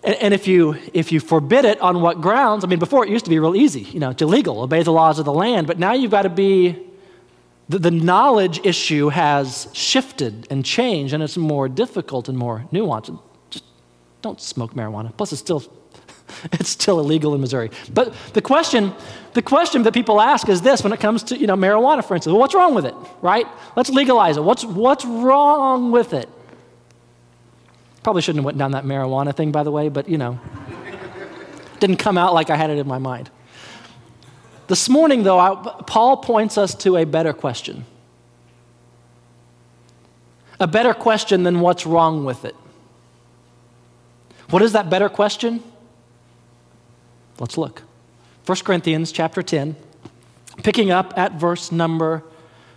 And, 0.05 0.15
and 0.17 0.35
if, 0.35 0.47
you, 0.47 0.77
if 0.95 1.11
you 1.13 1.21
forbid 1.21 1.65
it 1.65 1.81
on 1.81 2.01
what 2.01 2.21
grounds, 2.21 2.65
I 2.65 2.69
mean, 2.69 2.79
before 2.79 3.05
it 3.05 3.11
used 3.11 3.25
to 3.25 3.31
be 3.31 3.39
real 3.39 3.57
easy, 3.57 3.83
you 3.83 4.01
know, 4.01 4.11
it's 4.11 4.23
illegal, 4.23 4.61
obey 4.61 4.83
the 4.83 4.93
laws 4.93 5.19
of 5.19 5.25
the 5.25 5.33
land, 5.33 5.67
but 5.67 5.79
now 5.79 5.93
you've 5.93 6.11
got 6.11 6.23
to 6.23 6.29
be, 6.29 6.79
the, 7.69 7.79
the 7.79 7.91
knowledge 7.91 8.61
issue 8.65 9.09
has 9.09 9.69
shifted 9.73 10.47
and 10.51 10.65
changed, 10.65 11.13
and 11.15 11.23
it's 11.23 11.37
more 11.37 11.69
difficult 11.69 12.29
and 12.29 12.39
more 12.39 12.65
nuanced. 12.73 13.19
Just 13.51 13.65
don't 14.23 14.41
smoke 14.41 14.75
marijuana. 14.75 15.15
Plus, 15.17 15.33
it's 15.33 15.41
still 15.41 15.63
it's 16.53 16.71
still 16.71 17.01
illegal 17.01 17.35
in 17.35 17.41
Missouri. 17.41 17.71
But 17.93 18.15
the 18.33 18.43
question, 18.43 18.95
the 19.35 19.43
question 19.43 19.83
that 19.85 19.93
people 19.93 20.21
ask 20.21 20.49
is 20.49 20.63
this 20.63 20.83
when 20.83 20.93
it 20.93 21.01
comes 21.01 21.23
to 21.25 21.39
you 21.39 21.47
know, 21.47 21.57
marijuana, 21.57 22.05
for 22.05 22.15
instance. 22.15 22.33
Well, 22.33 22.41
what's 22.41 22.55
wrong 22.55 22.75
with 22.75 22.87
it, 22.87 22.95
right? 23.23 23.47
Let's 23.77 23.91
legalize 23.91 24.37
it. 24.37 24.45
What's, 24.45 24.65
what's 24.65 25.05
wrong 25.05 25.91
with 25.91 26.13
it? 26.13 26.29
Probably 28.03 28.23
shouldn't 28.23 28.39
have 28.39 28.47
went 28.47 28.59
down 28.59 28.73
that 28.73 28.85
marijuana 28.85 29.35
thing, 29.35 29.53
by 29.53 29.63
the 29.63 29.71
way, 29.71 29.89
but 29.89 30.09
you 30.09 30.19
know, 30.19 30.39
didn't 31.81 31.99
come 31.99 32.19
out 32.19 32.35
like 32.35 32.51
I 32.51 32.57
had 32.57 32.71
it 32.71 32.79
in 32.79 32.87
my 32.87 32.99
mind. 32.99 33.31
This 34.69 34.89
morning, 34.89 35.23
though, 35.23 35.39
I, 35.39 35.83
Paul 35.87 36.19
points 36.19 36.59
us 36.59 36.75
to 36.77 36.97
a 36.97 37.05
better 37.05 37.33
question. 37.33 37.87
A 40.61 40.67
better 40.67 40.93
question 40.93 41.43
than 41.43 41.61
what's 41.61 41.87
wrong 41.87 42.25
with 42.25 42.45
it. 42.45 42.55
What 44.51 44.63
is 44.63 44.73
that 44.73 44.91
better 44.91 45.09
question? 45.09 45.63
Let's 47.39 47.57
look. 47.57 47.83
1 48.47 48.59
Corinthians 48.65 49.13
chapter 49.13 49.43
10, 49.43 49.77
picking 50.63 50.91
up 50.91 51.17
at 51.17 51.35
verse 51.35 51.71
number 51.71 52.23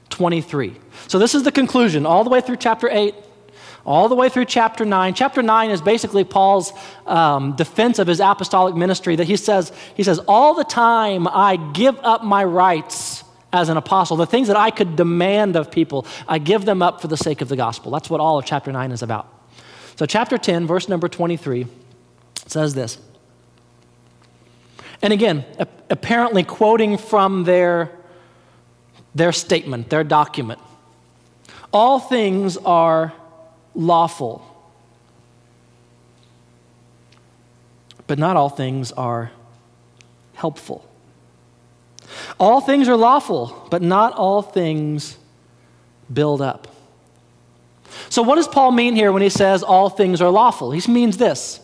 23. 0.10 0.76
So 1.08 1.18
this 1.18 1.34
is 1.34 1.44
the 1.44 1.52
conclusion 1.52 2.06
all 2.06 2.24
the 2.24 2.30
way 2.30 2.42
through 2.42 2.58
chapter 2.58 2.90
8, 2.90 3.16
all 3.86 4.10
the 4.10 4.16
way 4.16 4.30
through 4.30 4.46
chapter 4.46 4.86
9. 4.86 5.14
Chapter 5.14 5.42
9 5.42 5.72
is 5.72 5.82
basically 5.82 6.24
Paul's 6.24 6.72
um, 7.08 7.56
defense 7.56 8.00
of 8.00 8.08
his 8.08 8.20
apostolic 8.20 8.76
ministry 8.76 9.16
that 9.16 9.28
he 9.28 9.38
says, 9.38 9.72
he 9.96 10.04
says, 10.04 10.20
all 10.28 10.54
the 10.54 10.64
time 10.64 11.28
I 11.28 11.56
give 11.74 11.98
up 12.04 12.24
my 12.24 12.44
rights 12.44 13.24
as 13.54 13.70
an 13.70 13.78
apostle, 13.78 14.18
the 14.18 14.26
things 14.26 14.48
that 14.48 14.58
I 14.58 14.72
could 14.72 14.96
demand 14.96 15.56
of 15.56 15.72
people, 15.72 16.06
I 16.28 16.38
give 16.38 16.66
them 16.66 16.82
up 16.82 17.02
for 17.02 17.08
the 17.08 17.18
sake 17.18 17.42
of 17.42 17.50
the 17.50 17.56
gospel. 17.56 17.92
That's 17.92 18.10
what 18.10 18.20
all 18.20 18.38
of 18.38 18.46
chapter 18.46 18.72
9 18.72 18.92
is 18.92 19.02
about. 19.02 19.28
So 19.96 20.06
chapter 20.06 20.38
10, 20.38 20.68
verse 20.68 20.88
number 20.88 21.08
23 21.08 21.68
says 22.48 22.74
this. 22.74 22.98
And 25.02 25.12
again, 25.14 25.46
apparently 25.90 26.44
quoting 26.44 26.98
from 26.98 27.44
their, 27.44 27.92
their 29.16 29.32
statement, 29.32 29.90
their 29.90 30.04
document. 30.04 30.60
All 31.74 32.00
things 32.00 32.58
are 32.58 33.14
lawful, 33.74 34.46
but 38.08 38.20
not 38.20 38.36
all 38.36 38.50
things 38.50 38.92
are 38.92 39.32
helpful. 40.34 40.88
All 42.40 42.62
things 42.62 42.90
are 42.90 42.98
lawful, 42.98 43.68
but 43.72 43.82
not 43.82 44.14
all 44.14 44.42
things 44.42 45.18
build 46.12 46.42
up. 46.42 46.68
So, 48.10 48.22
what 48.22 48.36
does 48.36 48.48
Paul 48.48 48.72
mean 48.72 48.96
here 48.96 49.12
when 49.12 49.22
he 49.22 49.30
says 49.30 49.64
all 49.64 49.90
things 49.90 50.22
are 50.22 50.30
lawful? 50.30 50.72
He 50.72 50.92
means 50.92 51.18
this 51.18 51.62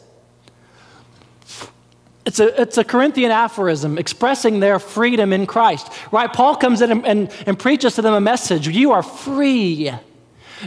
it's 2.27 2.41
a, 2.41 2.61
it's 2.61 2.77
a 2.77 2.83
Corinthian 2.83 3.31
aphorism 3.31 3.97
expressing 3.97 4.59
their 4.59 4.79
freedom 4.79 5.31
in 5.31 5.45
Christ, 5.45 5.89
right? 6.11 6.31
Paul 6.31 6.57
comes 6.57 6.81
in 6.81 6.91
and, 6.91 7.07
and, 7.07 7.31
and 7.45 7.57
preaches 7.57 7.95
to 7.95 8.01
them 8.01 8.13
a 8.13 8.19
message 8.19 8.67
You 8.67 8.91
are 8.91 9.01
free. 9.01 9.91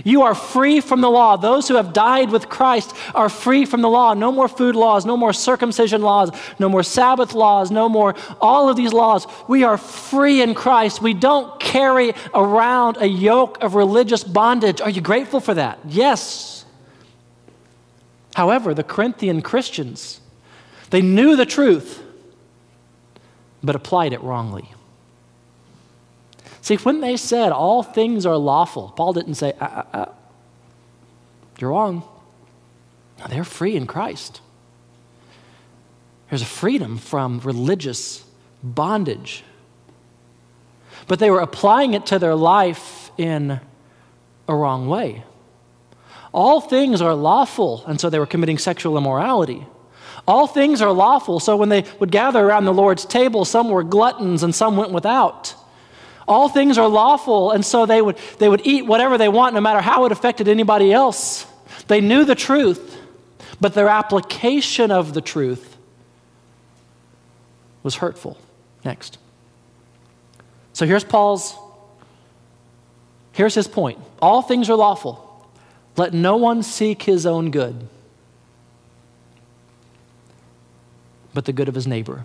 You 0.04 0.22
are 0.22 0.34
free 0.34 0.80
from 0.80 1.02
the 1.02 1.10
law. 1.10 1.36
Those 1.36 1.68
who 1.68 1.74
have 1.74 1.92
died 1.92 2.30
with 2.30 2.48
Christ 2.48 2.94
are 3.14 3.28
free 3.28 3.66
from 3.66 3.82
the 3.82 3.90
law. 3.90 4.14
No 4.14 4.32
more 4.32 4.48
food 4.48 4.74
laws, 4.74 5.04
no 5.04 5.18
more 5.18 5.34
circumcision 5.34 6.00
laws, 6.00 6.30
no 6.58 6.68
more 6.68 6.82
Sabbath 6.82 7.34
laws, 7.34 7.70
no 7.70 7.90
more 7.90 8.14
all 8.40 8.70
of 8.70 8.76
these 8.76 8.94
laws. 8.94 9.26
We 9.46 9.64
are 9.64 9.76
free 9.76 10.40
in 10.40 10.54
Christ. 10.54 11.02
We 11.02 11.12
don't 11.12 11.60
carry 11.60 12.14
around 12.32 12.96
a 13.00 13.06
yoke 13.06 13.62
of 13.62 13.74
religious 13.74 14.24
bondage. 14.24 14.80
Are 14.80 14.90
you 14.90 15.02
grateful 15.02 15.40
for 15.40 15.52
that? 15.54 15.78
Yes. 15.84 16.64
However, 18.34 18.72
the 18.72 18.84
Corinthian 18.84 19.42
Christians, 19.42 20.20
they 20.90 21.02
knew 21.02 21.36
the 21.36 21.46
truth, 21.46 22.02
but 23.62 23.74
applied 23.76 24.12
it 24.12 24.20
wrongly. 24.22 24.70
See, 26.62 26.76
when 26.76 27.00
they 27.00 27.16
said 27.16 27.52
all 27.52 27.82
things 27.82 28.26
are 28.26 28.36
lawful, 28.36 28.92
Paul 28.96 29.12
didn't 29.12 29.34
say, 29.34 29.52
uh, 29.60 29.64
uh, 29.64 29.84
uh, 29.92 30.12
you're 31.58 31.70
wrong. 31.70 32.02
No, 33.18 33.26
they're 33.28 33.44
free 33.44 33.76
in 33.76 33.86
Christ. 33.86 34.40
There's 36.28 36.42
a 36.42 36.46
freedom 36.46 36.98
from 36.98 37.40
religious 37.40 38.24
bondage. 38.62 39.42
But 41.06 41.18
they 41.18 41.30
were 41.30 41.40
applying 41.40 41.94
it 41.94 42.06
to 42.06 42.18
their 42.18 42.34
life 42.34 43.10
in 43.16 43.60
a 44.46 44.54
wrong 44.54 44.88
way. 44.88 45.24
All 46.32 46.60
things 46.60 47.02
are 47.02 47.14
lawful, 47.14 47.84
and 47.86 48.00
so 48.00 48.10
they 48.10 48.18
were 48.18 48.26
committing 48.26 48.58
sexual 48.58 48.96
immorality. 48.96 49.66
All 50.26 50.46
things 50.46 50.80
are 50.82 50.92
lawful. 50.92 51.40
So 51.40 51.56
when 51.56 51.68
they 51.68 51.84
would 51.98 52.10
gather 52.10 52.44
around 52.44 52.64
the 52.64 52.72
Lord's 52.72 53.04
table, 53.04 53.44
some 53.44 53.68
were 53.68 53.82
gluttons 53.82 54.42
and 54.42 54.54
some 54.54 54.76
went 54.76 54.92
without. 54.92 55.54
All 56.28 56.48
things 56.48 56.78
are 56.78 56.86
lawful, 56.86 57.50
and 57.50 57.64
so 57.64 57.86
they 57.86 58.00
would, 58.00 58.16
they 58.38 58.48
would 58.48 58.64
eat 58.64 58.86
whatever 58.86 59.18
they 59.18 59.28
want, 59.28 59.54
no 59.54 59.60
matter 59.60 59.80
how 59.80 60.04
it 60.04 60.12
affected 60.12 60.46
anybody 60.46 60.92
else. 60.92 61.44
They 61.88 62.00
knew 62.00 62.24
the 62.24 62.36
truth, 62.36 62.98
but 63.60 63.74
their 63.74 63.88
application 63.88 64.92
of 64.92 65.12
the 65.12 65.20
truth 65.20 65.76
was 67.82 67.96
hurtful. 67.96 68.38
Next. 68.84 69.18
So 70.72 70.86
here's 70.86 71.02
Paul's, 71.02 71.56
here's 73.32 73.54
his 73.54 73.66
point. 73.66 73.98
All 74.22 74.40
things 74.40 74.70
are 74.70 74.76
lawful. 74.76 75.26
Let 75.96 76.14
no 76.14 76.36
one 76.36 76.62
seek 76.62 77.02
his 77.02 77.26
own 77.26 77.50
good. 77.50 77.88
But 81.34 81.44
the 81.44 81.52
good 81.52 81.68
of 81.68 81.74
his 81.74 81.86
neighbor. 81.86 82.24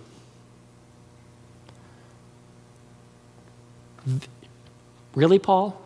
Really, 5.14 5.40
Paul? 5.40 5.82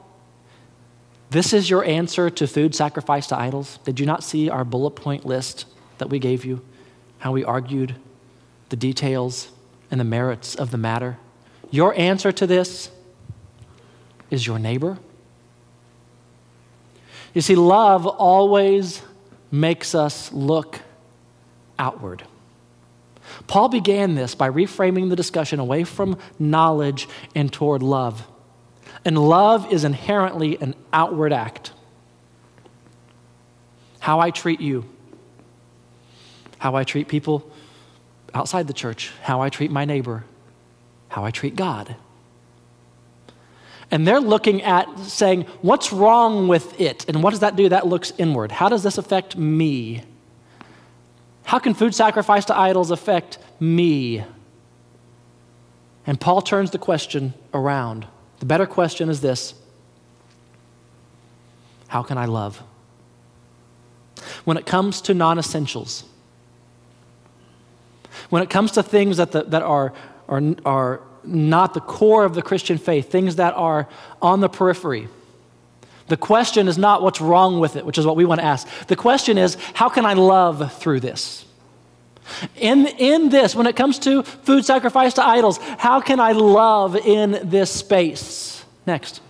This 1.29 1.53
is 1.53 1.69
your 1.69 1.85
answer 1.85 2.29
to 2.29 2.47
food 2.47 2.73
sacrificed 2.73 3.29
to 3.29 3.39
idols? 3.39 3.77
Did 3.83 3.99
you 3.99 4.05
not 4.05 4.23
see 4.23 4.49
our 4.49 4.65
bullet 4.65 4.91
point 4.91 5.25
list 5.25 5.65
that 5.99 6.09
we 6.09 6.17
gave 6.19 6.43
you? 6.43 6.61
How 7.19 7.31
we 7.31 7.43
argued 7.43 7.95
the 8.69 8.75
details 8.75 9.51
and 9.91 9.99
the 9.99 10.05
merits 10.05 10.55
of 10.55 10.71
the 10.71 10.77
matter? 10.77 11.17
Your 11.69 11.97
answer 11.97 12.31
to 12.31 12.47
this 12.47 12.89
is 14.31 14.47
your 14.47 14.57
neighbor. 14.57 14.97
You 17.33 17.41
see, 17.41 17.55
love 17.55 18.07
always 18.07 19.03
makes 19.51 19.93
us 19.93 20.31
look 20.31 20.79
outward. 21.77 22.23
Paul 23.48 23.69
began 23.69 24.15
this 24.15 24.36
by 24.36 24.50
reframing 24.50 25.10
the 25.10 25.15
discussion 25.15 25.60
away 25.60 25.84
from 25.84 26.17
knowledge 26.38 27.08
and 27.36 27.51
toward 27.51 27.81
love. 27.81 28.27
And 29.05 29.17
love 29.17 29.72
is 29.72 29.84
inherently 29.84 30.60
an 30.62 30.75
outward 30.91 31.34
act. 31.34 31.72
How 34.00 34.19
I 34.19 34.31
treat 34.31 34.62
you, 34.62 34.86
how 36.58 36.75
I 36.75 36.84
treat 36.84 37.08
people 37.08 37.50
outside 38.34 38.67
the 38.67 38.74
church, 38.74 39.12
how 39.22 39.41
I 39.41 39.50
treat 39.50 39.72
my 39.72 39.86
neighbor, 39.86 40.25
how 41.08 41.24
I 41.24 41.31
treat 41.31 41.55
God. 41.55 41.96
And 43.91 44.08
they're 44.08 44.19
looking 44.19 44.62
at 44.62 45.00
saying, 45.00 45.43
what's 45.62 45.91
wrong 45.91 46.48
with 46.48 46.79
it? 46.79 47.05
And 47.10 47.24
what 47.24 47.31
does 47.31 47.39
that 47.39 47.55
do? 47.55 47.69
That 47.69 47.88
looks 47.88 48.13
inward. 48.17 48.51
How 48.51 48.69
does 48.69 48.84
this 48.84 48.98
affect 48.98 49.36
me? 49.36 50.03
How 51.43 51.60
can 51.60 51.74
food 51.74 51.96
sacrifice 51.96 52.46
to 52.46 52.58
idols 52.58 52.91
affect 52.91 53.39
me? 53.60 54.24
And 56.05 56.19
Paul 56.19 56.41
turns 56.41 56.72
the 56.72 56.77
question 56.77 57.34
around. 57.53 58.08
The 58.39 58.46
better 58.46 58.65
question 58.65 59.10
is 59.10 59.22
this 59.22 59.53
How 61.88 62.03
can 62.03 62.17
I 62.17 62.25
love? 62.25 62.62
When 64.43 64.58
it 64.58 64.65
comes 64.65 65.01
to 65.01 65.13
non 65.13 65.38
essentials, 65.39 66.03
when 68.29 68.41
it 68.41 68.50
comes 68.50 68.72
to 68.74 68.84
things 68.84 69.17
that, 69.17 69.31
the, 69.31 69.43
that 69.43 69.62
are, 69.62 69.93
are, 70.27 70.41
are 70.65 71.01
not 71.24 71.74
the 71.74 71.81
core 71.81 72.25
of 72.25 72.34
the 72.34 72.41
Christian 72.41 72.77
faith, 72.77 73.12
things 73.12 73.36
that 73.38 73.53
are 73.55 73.88
on 74.22 74.39
the 74.39 74.50
periphery, 74.50 75.08
the 76.09 76.17
question 76.17 76.67
is 76.67 76.77
not 76.77 77.01
what's 77.01 77.21
wrong 77.21 77.59
with 77.59 77.75
it, 77.75 77.85
which 77.85 77.97
is 77.97 78.05
what 78.05 78.15
we 78.15 78.25
want 78.25 78.41
to 78.41 78.45
ask. 78.45 78.67
The 78.87 78.95
question 78.95 79.37
is, 79.37 79.55
how 79.73 79.89
can 79.89 80.05
I 80.05 80.13
love 80.13 80.73
through 80.73 80.99
this? 80.99 81.45
In, 82.55 82.87
in 82.87 83.29
this, 83.29 83.55
when 83.55 83.65
it 83.67 83.75
comes 83.75 83.99
to 83.99 84.23
food 84.23 84.65
sacrifice 84.65 85.13
to 85.15 85.25
idols, 85.25 85.57
how 85.77 85.99
can 86.01 86.19
I 86.19 86.33
love 86.33 86.95
in 86.95 87.49
this 87.49 87.71
space? 87.71 88.63
Next. 88.85 89.21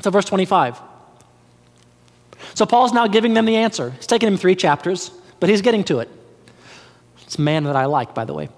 So, 0.00 0.10
verse 0.10 0.26
25. 0.26 0.78
So, 2.54 2.66
Paul's 2.66 2.92
now 2.92 3.06
giving 3.06 3.34
them 3.34 3.44
the 3.44 3.56
answer. 3.56 3.90
He's 3.90 4.06
taken 4.06 4.28
him 4.28 4.36
three 4.36 4.54
chapters. 4.54 5.10
but 5.40 5.48
he's 5.48 5.62
getting 5.62 5.84
to 5.84 6.00
it. 6.00 6.08
It's 7.22 7.36
a 7.36 7.40
man 7.40 7.64
that 7.64 7.76
I 7.76 7.86
like, 7.86 8.14
by 8.14 8.24
the 8.24 8.32
way. 8.32 8.48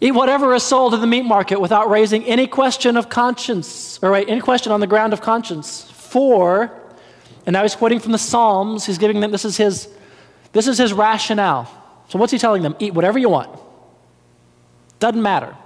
Eat 0.00 0.12
whatever 0.12 0.54
is 0.54 0.62
sold 0.62 0.92
in 0.94 1.00
the 1.00 1.06
meat 1.06 1.24
market 1.24 1.60
without 1.60 1.88
raising 1.88 2.24
any 2.24 2.46
question 2.46 2.96
of 2.96 3.08
conscience, 3.08 3.98
or 4.02 4.10
right, 4.10 4.28
any 4.28 4.40
question 4.40 4.72
on 4.72 4.80
the 4.80 4.86
ground 4.86 5.12
of 5.12 5.22
conscience. 5.22 5.90
For, 5.90 6.70
and 7.46 7.54
now 7.54 7.62
he's 7.62 7.74
quoting 7.74 8.00
from 8.00 8.12
the 8.12 8.18
Psalms, 8.18 8.84
he's 8.84 8.98
giving 8.98 9.20
them, 9.20 9.30
this 9.30 9.44
is 9.44 9.56
his, 9.56 9.88
this 10.52 10.66
is 10.66 10.76
his 10.76 10.92
rationale. 10.92 11.70
So 12.08 12.18
what's 12.18 12.32
he 12.32 12.38
telling 12.38 12.62
them? 12.62 12.76
Eat 12.78 12.94
whatever 12.94 13.18
you 13.18 13.28
want. 13.28 13.58
Doesn't 14.98 15.22
matter. 15.22 15.56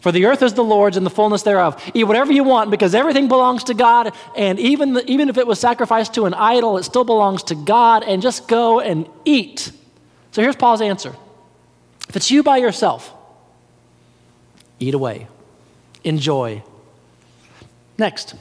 For 0.00 0.10
the 0.10 0.26
earth 0.26 0.42
is 0.42 0.54
the 0.54 0.64
Lord's 0.64 0.96
and 0.96 1.06
the 1.06 1.10
fullness 1.10 1.42
thereof. 1.42 1.80
Eat 1.94 2.04
whatever 2.04 2.32
you 2.32 2.42
want 2.42 2.72
because 2.72 2.92
everything 2.92 3.28
belongs 3.28 3.64
to 3.64 3.74
God. 3.74 4.12
And 4.36 4.58
even, 4.58 4.94
the, 4.94 5.10
even 5.10 5.28
if 5.28 5.38
it 5.38 5.46
was 5.46 5.60
sacrificed 5.60 6.14
to 6.14 6.24
an 6.26 6.34
idol, 6.34 6.76
it 6.76 6.82
still 6.82 7.04
belongs 7.04 7.44
to 7.44 7.54
God. 7.54 8.02
And 8.02 8.20
just 8.20 8.48
go 8.48 8.80
and 8.80 9.08
eat. 9.24 9.70
So 10.32 10.42
here's 10.42 10.56
Paul's 10.56 10.80
answer 10.80 11.14
if 12.08 12.16
it's 12.16 12.32
you 12.32 12.42
by 12.42 12.56
yourself, 12.56 13.14
eat 14.82 14.94
away, 14.94 15.28
enjoy. 16.04 16.62
Next, 17.98 18.34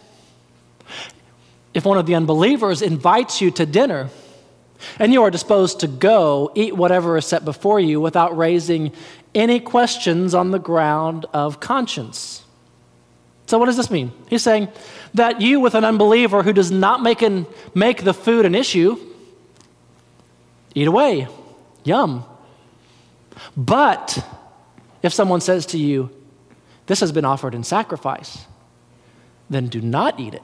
if 1.74 1.86
one 1.86 1.98
of 1.98 2.06
the 2.06 2.16
unbelievers 2.16 2.82
invites 2.82 3.42
you 3.42 3.52
to 3.52 3.66
dinner, 3.66 4.10
and 4.98 5.14
you 5.14 5.22
are 5.24 5.30
disposed 5.30 5.82
to 5.82 5.88
go, 5.88 6.52
eat 6.56 6.76
whatever 6.76 7.18
is 7.18 7.26
set 7.26 7.46
before 7.46 7.80
you 7.80 8.02
without 8.02 8.36
raising 8.36 8.92
any 9.36 9.60
questions 9.60 10.34
on 10.34 10.52
the 10.52 10.60
ground 10.60 11.26
of 11.34 11.60
conscience. 11.60 12.44
So, 13.46 13.58
what 13.58 13.66
does 13.66 13.78
this 13.78 13.92
mean? 13.92 14.12
He's 14.30 14.42
saying 14.42 14.70
that 15.14 15.42
you, 15.42 15.60
with 15.60 15.76
an 15.76 15.84
unbeliever 15.84 16.42
who 16.42 16.54
does 16.54 16.72
not 16.72 17.04
make, 17.04 17.22
an, 17.22 17.46
make 17.76 18.04
the 18.04 18.14
food 18.14 18.46
an 18.46 18.56
issue, 18.56 18.98
eat 20.74 20.88
away. 20.88 21.28
Yum. 21.84 22.24
But 23.58 24.26
if 25.04 25.14
someone 25.14 25.42
says 25.42 25.66
to 25.68 25.78
you, 25.78 26.10
This 26.88 27.00
has 27.00 27.12
been 27.12 27.26
offered 27.26 27.56
in 27.56 27.64
sacrifice, 27.64 28.46
then 29.50 29.68
do 29.68 29.82
not 29.82 30.20
eat 30.20 30.34
it. 30.34 30.44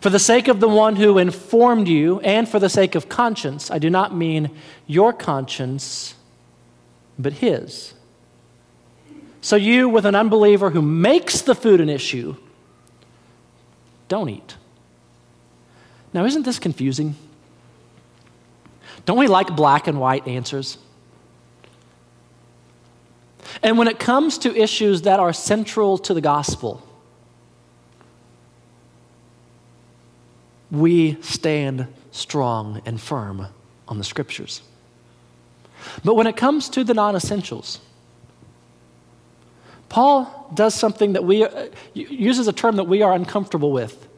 For 0.00 0.10
the 0.10 0.18
sake 0.18 0.48
of 0.48 0.60
the 0.60 0.68
one 0.68 0.96
who 0.96 1.18
informed 1.18 1.88
you, 1.88 2.20
and 2.20 2.48
for 2.48 2.58
the 2.58 2.68
sake 2.68 2.94
of 2.94 3.08
conscience, 3.08 3.70
I 3.70 3.78
do 3.78 3.90
not 3.90 4.14
mean 4.14 4.50
your 4.86 5.12
conscience 5.12 6.14
but 7.18 7.34
his. 7.34 7.94
So, 9.40 9.56
you, 9.56 9.88
with 9.88 10.06
an 10.06 10.14
unbeliever 10.14 10.70
who 10.70 10.80
makes 10.80 11.42
the 11.42 11.54
food 11.54 11.80
an 11.80 11.88
issue, 11.88 12.36
don't 14.08 14.28
eat. 14.28 14.56
Now, 16.12 16.24
isn't 16.24 16.44
this 16.44 16.58
confusing? 16.58 17.16
Don't 19.04 19.18
we 19.18 19.26
like 19.26 19.56
black 19.56 19.88
and 19.88 19.98
white 19.98 20.28
answers? 20.28 20.78
And 23.62 23.78
when 23.78 23.88
it 23.88 23.98
comes 23.98 24.38
to 24.38 24.56
issues 24.56 25.02
that 25.02 25.20
are 25.20 25.32
central 25.32 25.98
to 25.98 26.14
the 26.14 26.20
gospel, 26.20 26.86
we 30.70 31.20
stand 31.20 31.86
strong 32.12 32.80
and 32.86 33.00
firm 33.00 33.46
on 33.88 33.98
the 33.98 34.04
scriptures. 34.04 34.62
But 36.04 36.14
when 36.14 36.26
it 36.26 36.36
comes 36.36 36.68
to 36.70 36.84
the 36.84 36.94
non 36.94 37.16
essentials, 37.16 37.80
Paul 39.88 40.50
does 40.54 40.74
something 40.74 41.12
that 41.12 41.24
we 41.24 41.44
uh, 41.44 41.66
uses 41.92 42.48
a 42.48 42.52
term 42.52 42.76
that 42.76 42.84
we 42.84 43.02
are 43.02 43.12
uncomfortable 43.12 43.72
with. 43.72 44.08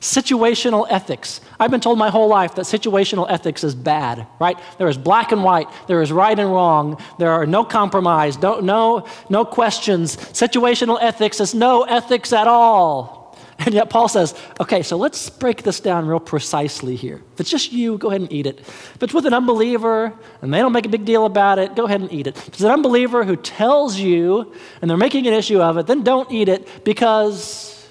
Situational 0.00 0.86
ethics. 0.88 1.40
I've 1.58 1.72
been 1.72 1.80
told 1.80 1.98
my 1.98 2.08
whole 2.08 2.28
life 2.28 2.54
that 2.54 2.66
situational 2.66 3.26
ethics 3.28 3.64
is 3.64 3.74
bad, 3.74 4.26
right? 4.38 4.56
There 4.78 4.88
is 4.88 4.96
black 4.96 5.32
and 5.32 5.42
white, 5.42 5.68
there 5.88 6.02
is 6.02 6.12
right 6.12 6.38
and 6.38 6.52
wrong, 6.52 7.02
there 7.18 7.32
are 7.32 7.46
no 7.46 7.64
compromise, 7.64 8.38
no, 8.40 8.60
no, 8.60 9.06
no 9.28 9.44
questions. 9.44 10.16
Situational 10.16 10.98
ethics 11.00 11.40
is 11.40 11.52
no 11.52 11.82
ethics 11.82 12.32
at 12.32 12.46
all. 12.46 13.18
And 13.66 13.74
yet 13.74 13.90
Paul 13.90 14.06
says, 14.06 14.36
okay, 14.60 14.84
so 14.84 14.96
let's 14.96 15.28
break 15.28 15.64
this 15.64 15.80
down 15.80 16.06
real 16.06 16.20
precisely 16.20 16.94
here. 16.94 17.20
If 17.34 17.40
it's 17.40 17.50
just 17.50 17.72
you, 17.72 17.98
go 17.98 18.06
ahead 18.08 18.20
and 18.20 18.32
eat 18.32 18.46
it. 18.46 18.60
If 18.60 19.02
it's 19.02 19.12
with 19.12 19.26
an 19.26 19.34
unbeliever 19.34 20.12
and 20.40 20.54
they 20.54 20.58
don't 20.58 20.72
make 20.72 20.86
a 20.86 20.88
big 20.88 21.04
deal 21.04 21.26
about 21.26 21.58
it, 21.58 21.74
go 21.74 21.84
ahead 21.84 22.00
and 22.00 22.12
eat 22.12 22.28
it. 22.28 22.36
If 22.36 22.48
it's 22.48 22.60
an 22.60 22.70
unbeliever 22.70 23.24
who 23.24 23.34
tells 23.34 23.98
you 23.98 24.54
and 24.80 24.88
they're 24.88 24.96
making 24.96 25.26
an 25.26 25.32
issue 25.32 25.60
of 25.60 25.76
it, 25.76 25.88
then 25.88 26.04
don't 26.04 26.30
eat 26.30 26.48
it 26.48 26.84
because, 26.84 27.84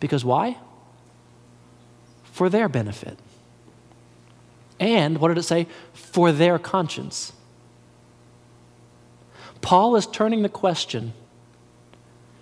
because 0.00 0.22
why? 0.22 0.58
For 2.36 2.50
their 2.50 2.68
benefit. 2.68 3.18
And 4.78 5.16
what 5.18 5.28
did 5.28 5.38
it 5.38 5.44
say? 5.44 5.68
For 5.94 6.32
their 6.32 6.58
conscience. 6.58 7.32
Paul 9.62 9.96
is 9.96 10.06
turning 10.06 10.42
the 10.42 10.50
question 10.50 11.14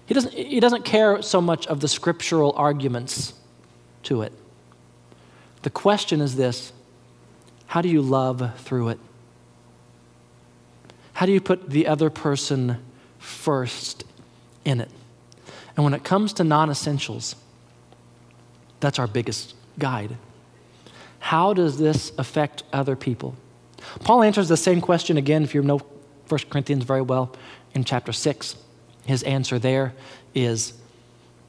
he 0.06 0.14
doesn't, 0.14 0.34
he 0.34 0.60
doesn't 0.60 0.84
care 0.84 1.22
so 1.22 1.40
much 1.40 1.66
of 1.66 1.80
the 1.80 1.88
scriptural 1.88 2.52
arguments 2.56 3.34
to 4.04 4.22
it. 4.22 4.32
The 5.62 5.70
question 5.70 6.20
is 6.20 6.36
this 6.36 6.72
how 7.66 7.80
do 7.80 7.88
you 7.88 8.02
love 8.02 8.58
through 8.60 8.88
it? 8.90 8.98
How 11.14 11.26
do 11.26 11.32
you 11.32 11.40
put 11.40 11.70
the 11.70 11.86
other 11.86 12.10
person 12.10 12.84
first 13.18 14.04
in 14.64 14.80
it? 14.80 14.90
And 15.76 15.84
when 15.84 15.94
it 15.94 16.04
comes 16.04 16.32
to 16.34 16.44
non 16.44 16.68
essentials, 16.68 17.36
that's 18.80 18.98
our 18.98 19.06
biggest 19.06 19.54
guide. 19.78 20.16
How 21.18 21.54
does 21.54 21.78
this 21.78 22.12
affect 22.18 22.64
other 22.72 22.96
people? 22.96 23.34
Paul 24.00 24.22
answers 24.22 24.48
the 24.48 24.56
same 24.56 24.80
question 24.80 25.16
again, 25.16 25.42
if 25.42 25.54
you 25.54 25.62
know 25.62 25.80
1 26.28 26.40
Corinthians 26.50 26.84
very 26.84 27.02
well, 27.02 27.34
in 27.74 27.84
chapter 27.84 28.12
6. 28.12 28.56
His 29.06 29.22
answer 29.24 29.58
there 29.58 29.94
is 30.34 30.74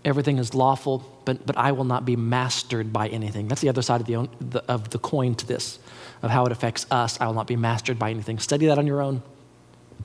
everything 0.03 0.37
is 0.37 0.53
lawful, 0.53 1.03
but, 1.25 1.45
but 1.45 1.57
I 1.57 1.71
will 1.71 1.85
not 1.85 2.05
be 2.05 2.15
mastered 2.15 2.91
by 2.91 3.07
anything. 3.07 3.47
That's 3.47 3.61
the 3.61 3.69
other 3.69 3.81
side 3.81 4.01
of 4.01 4.07
the, 4.07 4.29
the, 4.39 4.63
of 4.71 4.89
the 4.89 4.99
coin 4.99 5.35
to 5.35 5.47
this, 5.47 5.79
of 6.21 6.29
how 6.29 6.45
it 6.45 6.51
affects 6.51 6.85
us. 6.91 7.19
I 7.19 7.27
will 7.27 7.33
not 7.33 7.47
be 7.47 7.55
mastered 7.55 7.97
by 7.97 8.09
anything. 8.11 8.39
Study 8.39 8.67
that 8.67 8.77
on 8.77 8.85
your 8.85 9.01
own. 9.01 9.21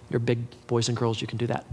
You're 0.09 0.21
big 0.21 0.39
boys 0.67 0.89
and 0.89 0.97
girls, 0.97 1.21
you 1.21 1.27
can 1.27 1.39
do 1.39 1.47
that. 1.49 1.67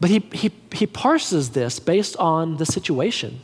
But 0.00 0.10
he, 0.10 0.18
he, 0.32 0.50
he 0.72 0.86
parses 0.86 1.50
this 1.50 1.78
based 1.78 2.16
on 2.16 2.56
the 2.56 2.66
situation. 2.66 3.40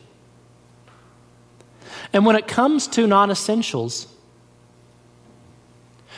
And 2.12 2.24
when 2.24 2.36
it 2.36 2.46
comes 2.46 2.86
to 2.88 3.06
non 3.06 3.30
essentials, 3.30 4.06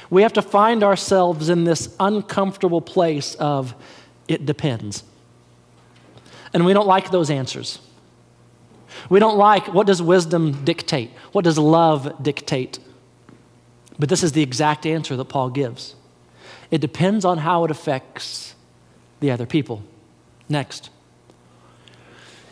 we 0.08 0.22
have 0.22 0.32
to 0.34 0.42
find 0.42 0.82
ourselves 0.82 1.48
in 1.48 1.64
this 1.64 1.94
uncomfortable 2.00 2.80
place 2.80 3.34
of 3.36 3.74
it 4.28 4.46
depends. 4.46 5.04
And 6.52 6.64
we 6.64 6.72
don't 6.72 6.86
like 6.86 7.10
those 7.10 7.30
answers. 7.30 7.78
We 9.08 9.20
don't 9.20 9.36
like 9.36 9.72
what 9.72 9.86
does 9.86 10.02
wisdom 10.02 10.64
dictate? 10.64 11.10
What 11.32 11.44
does 11.44 11.58
love 11.58 12.22
dictate? 12.22 12.78
But 13.98 14.08
this 14.08 14.22
is 14.22 14.32
the 14.32 14.42
exact 14.42 14.86
answer 14.86 15.16
that 15.16 15.26
Paul 15.26 15.50
gives. 15.50 15.94
It 16.70 16.80
depends 16.80 17.24
on 17.24 17.38
how 17.38 17.64
it 17.64 17.70
affects 17.70 18.54
the 19.20 19.30
other 19.30 19.46
people. 19.46 19.82
Next. 20.48 20.90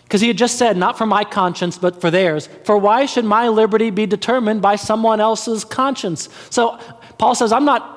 Because 0.09 0.23
he 0.23 0.29
had 0.29 0.38
just 0.38 0.57
said, 0.57 0.79
not 0.79 0.97
for 0.97 1.05
my 1.05 1.23
conscience, 1.23 1.77
but 1.77 2.01
for 2.01 2.11
theirs. 2.11 2.49
For 2.64 2.79
why 2.79 3.05
should 3.05 3.27
my 3.27 3.49
liberty 3.49 3.90
be 3.90 4.07
determined 4.07 4.62
by 4.62 4.77
someone 4.77 5.21
else's 5.21 5.66
conscience? 5.66 6.31
So 6.49 6.79
Paul 7.18 7.35
says, 7.35 7.53
I'm 7.53 7.66
not 7.66 7.97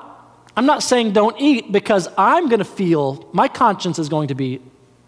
I'm 0.54 0.66
not 0.66 0.82
saying 0.82 1.12
don't 1.12 1.40
eat 1.40 1.72
because 1.72 2.08
I'm 2.18 2.50
going 2.50 2.58
to 2.58 2.66
feel, 2.66 3.26
my 3.32 3.48
conscience 3.48 3.98
is 3.98 4.10
going 4.10 4.28
to 4.28 4.34
be 4.34 4.60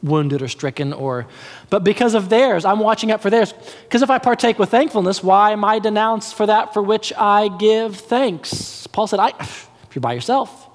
wounded 0.03 0.43
or 0.43 0.49
stricken 0.49 0.93
or 0.93 1.27
but 1.71 1.83
because 1.83 2.13
of 2.13 2.29
theirs 2.29 2.67
i'm 2.67 2.79
watching 2.79 3.11
out 3.11 3.23
for 3.23 3.31
theirs 3.31 3.55
because 3.85 4.03
if 4.03 4.11
i 4.11 4.19
partake 4.19 4.59
with 4.59 4.69
thankfulness 4.69 5.25
why 5.25 5.51
am 5.53 5.65
i 5.65 5.79
denounced 5.79 6.35
for 6.35 6.45
that 6.45 6.75
for 6.75 6.83
which 6.83 7.11
i 7.17 7.49
give 7.57 7.97
thanks 7.97 8.87
paul 8.89 9.07
said 9.07 9.19
I, 9.19 9.33
if 9.41 9.67
you're 9.95 10.03
by 10.03 10.13
yourself 10.13 10.69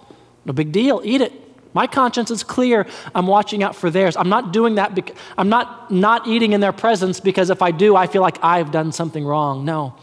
no 0.46 0.54
big 0.54 0.72
deal 0.72 1.00
eat 1.04 1.22
it 1.22 1.32
my 1.73 1.88
conscience 1.88 2.32
is 2.32 2.43
clear 2.43 2.86
i'm 3.13 3.27
watching 3.27 3.63
out 3.63 3.75
for 3.75 3.89
theirs 3.89 4.15
i'm 4.17 4.29
not 4.29 4.51
doing 4.53 4.75
that 4.75 4.95
because 4.95 5.15
i'm 5.38 5.49
not 5.49 5.91
not 5.91 6.27
eating 6.27 6.53
in 6.53 6.62
their 6.62 6.73
presence 6.73 7.19
because 7.19 7.49
if 7.49 7.62
i 7.62 7.71
do 7.71 7.95
i 7.95 8.08
feel 8.08 8.21
like 8.21 8.38
i've 8.43 8.71
done 8.71 8.91
something 8.91 9.25
wrong 9.25 9.65
no 9.65 9.95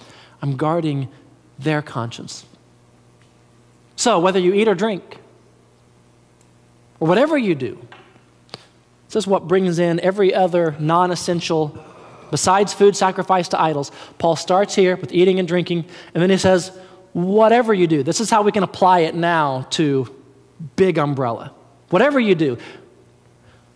i'm 0.42 0.56
guarding 0.56 1.08
their 1.58 1.82
conscience 1.82 2.44
so, 3.96 4.18
whether 4.18 4.38
you 4.38 4.52
eat 4.52 4.68
or 4.68 4.74
drink, 4.74 5.18
or 7.00 7.08
whatever 7.08 7.36
you 7.36 7.54
do, 7.54 7.78
this 9.08 9.16
is 9.16 9.26
what 9.26 9.48
brings 9.48 9.78
in 9.78 9.98
every 10.00 10.34
other 10.34 10.76
non 10.78 11.10
essential, 11.10 11.82
besides 12.30 12.74
food 12.74 12.94
sacrificed 12.94 13.52
to 13.52 13.60
idols. 13.60 13.90
Paul 14.18 14.36
starts 14.36 14.74
here 14.74 14.96
with 14.96 15.12
eating 15.12 15.38
and 15.38 15.48
drinking, 15.48 15.86
and 16.14 16.22
then 16.22 16.28
he 16.28 16.36
says, 16.36 16.76
whatever 17.14 17.72
you 17.72 17.86
do, 17.86 18.02
this 18.02 18.20
is 18.20 18.28
how 18.28 18.42
we 18.42 18.52
can 18.52 18.62
apply 18.62 19.00
it 19.00 19.14
now 19.14 19.66
to 19.70 20.14
big 20.76 20.98
umbrella. 20.98 21.54
Whatever 21.90 22.18
you 22.18 22.34
do, 22.34 22.58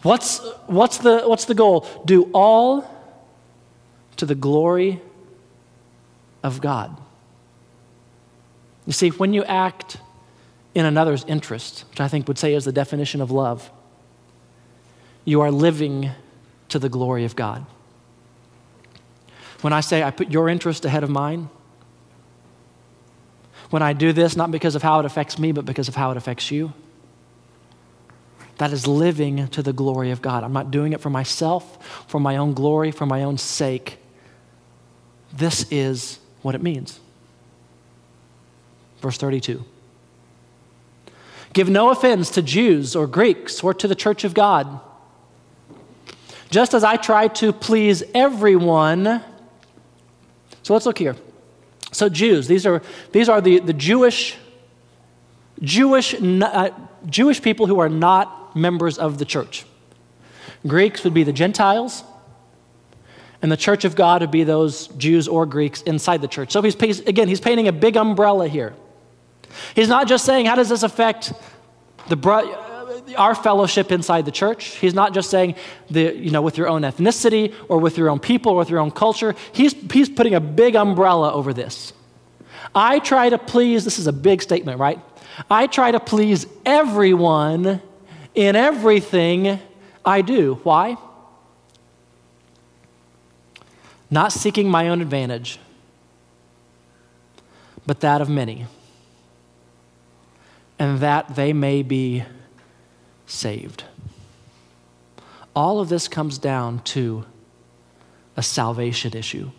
what's, 0.03 0.38
what's, 0.66 0.99
the, 0.99 1.23
what's 1.23 1.44
the 1.44 1.55
goal? 1.55 1.87
Do 2.05 2.31
all 2.33 2.90
to 4.16 4.27
the 4.27 4.35
glory 4.35 5.01
of 6.42 6.61
God. 6.61 6.96
You 8.87 8.92
see, 8.92 9.11
when 9.11 9.33
you 9.33 9.44
act 9.44 9.99
in 10.75 10.87
another's 10.87 11.25
interest, 11.25 11.85
which 11.90 12.01
I 12.01 12.09
think 12.09 12.29
would 12.29 12.38
say 12.38 12.55
is 12.55 12.64
the 12.64 12.73
definition 12.73 13.20
of 13.20 13.31
love, 13.31 13.70
you 15.25 15.40
are 15.40 15.51
living 15.51 16.11
to 16.70 16.79
the 16.79 16.88
glory 16.88 17.25
of 17.25 17.37
God. 17.37 17.66
When 19.61 19.73
I 19.73 19.81
say 19.81 20.03
I 20.03 20.11
put 20.11 20.31
your 20.31 20.49
interest 20.49 20.85
ahead 20.85 21.05
of 21.05 21.11
mine, 21.11 21.51
when 23.68 23.83
I 23.83 23.92
do 23.92 24.12
this, 24.12 24.37
not 24.37 24.51
because 24.51 24.75
of 24.75 24.83
how 24.83 24.99
it 25.01 25.07
affects 25.07 25.38
me, 25.38 25.53
but 25.53 25.64
because 25.64 25.88
of 25.88 25.94
how 25.94 26.11
it 26.11 26.16
affects 26.16 26.51
you, 26.51 26.73
that 28.61 28.75
is 28.75 28.87
living 28.87 29.49
to 29.49 29.62
the 29.62 29.73
glory 29.73 30.11
of 30.11 30.20
God. 30.20 30.44
I'm 30.44 30.53
not 30.53 30.70
doing 30.70 30.92
it 30.92 31.01
for 31.01 31.09
myself, 31.09 32.05
for 32.07 32.20
my 32.20 32.37
own 32.37 32.53
glory, 32.53 32.90
for 32.90 33.07
my 33.07 33.23
own 33.23 33.38
sake. 33.38 33.96
This 35.33 35.64
is 35.70 36.18
what 36.42 36.55
it 36.55 36.62
means. 36.62 37.01
Verse 39.01 39.16
32. 39.16 39.64
Give 41.55 41.70
no 41.70 41.88
offense 41.88 42.29
to 42.33 42.42
Jews 42.42 42.94
or 42.94 43.07
Greeks 43.07 43.64
or 43.64 43.73
to 43.73 43.88
the 43.88 43.94
church 43.94 44.25
of 44.25 44.35
God. 44.35 44.79
Just 46.51 46.75
as 46.75 46.85
I 46.85 46.96
try 46.96 47.29
to 47.29 47.55
please 47.55 48.03
everyone. 48.14 49.23
So 50.64 50.75
let's 50.75 50.85
look 50.85 50.99
here. 50.99 51.16
So, 51.92 52.11
Jews, 52.11 52.46
these 52.46 52.66
are, 52.66 52.83
these 53.12 53.31
are 53.31 53.40
the, 53.40 53.61
the 53.61 53.73
Jewish, 53.73 54.37
Jewish, 55.62 56.14
uh, 56.14 56.70
Jewish 57.07 57.42
people 57.42 57.66
who 57.66 57.81
are 57.81 57.88
not 57.88 58.57
members 58.57 58.99
of 58.99 59.18
the 59.18 59.25
church. 59.25 59.64
Greeks 60.66 61.05
would 61.05 61.14
be 61.14 61.23
the 61.23 61.33
Gentiles, 61.33 62.05
and 63.42 63.51
the 63.51 63.57
church 63.57 63.85
of 63.85 63.96
God 63.96 64.20
would 64.20 64.31
be 64.31 64.44
those 64.44 64.88
Jews 64.88 65.29
or 65.29 65.46
Greeks 65.46 65.83
inside 65.83 66.20
the 66.20 66.29
church. 66.29 66.51
So, 66.53 66.61
he's, 66.62 67.01
again, 67.01 67.29
he's 67.29 67.40
painting 67.40 67.68
a 67.68 67.73
big 67.73 67.96
umbrella 67.96 68.49
here. 68.49 68.75
He's 69.75 69.88
not 69.88 70.07
just 70.07 70.25
saying, 70.25 70.46
how 70.46 70.55
does 70.55 70.68
this 70.68 70.83
affect 70.83 71.33
the 72.09 72.16
our 73.16 73.35
fellowship 73.35 73.90
inside 73.92 74.25
the 74.25 74.31
church. 74.31 74.77
He's 74.77 74.94
not 74.94 75.14
just 75.14 75.31
saying, 75.31 75.57
the, 75.90 76.14
you 76.16 76.31
know, 76.31 76.42
with 76.42 76.59
your 76.59 76.68
own 76.68 76.83
ethnicity 76.83 77.55
or 77.68 77.79
with 77.79 77.96
your 77.99 78.09
own 78.09 78.20
people 78.20 78.53
or 78.53 78.59
with 78.59 78.70
your 78.70 78.81
own 78.81 78.90
culture. 78.90 79.35
He's, 79.53 79.73
he's 79.92 80.09
putting 80.09 80.35
a 80.35 80.40
big 80.40 80.77
umbrella 80.77 81.33
over 81.33 81.53
this. 81.53 81.92
I 82.75 82.99
try 83.01 83.29
to 83.29 83.38
please, 83.38 83.85
this 83.85 83.99
is 83.99 84.07
a 84.07 84.12
big 84.12 84.42
statement, 84.42 84.79
right? 84.79 85.01
I 85.48 85.66
try 85.66 85.92
to 85.92 86.00
please 86.00 86.46
everyone 86.66 87.81
in 88.35 88.57
everything 88.57 89.61
I 90.05 90.22
do. 90.22 90.61
Why? 90.62 90.96
Not 94.11 94.33
seeking 94.33 94.68
my 94.68 94.88
own 94.88 95.00
advantage, 95.00 95.61
but 97.87 98.00
that 98.00 98.20
of 98.20 98.29
many, 98.29 98.66
and 100.79 100.98
that 100.98 101.37
they 101.37 101.53
may 101.53 101.83
be 101.83 102.24
saved. 103.26 103.85
All 105.55 105.81
of 105.81 105.88
this 105.88 106.09
comes 106.09 106.38
down 106.38 106.81
to 106.85 107.24
a 108.37 108.42
salvation 108.42 109.16
issue. 109.16 109.50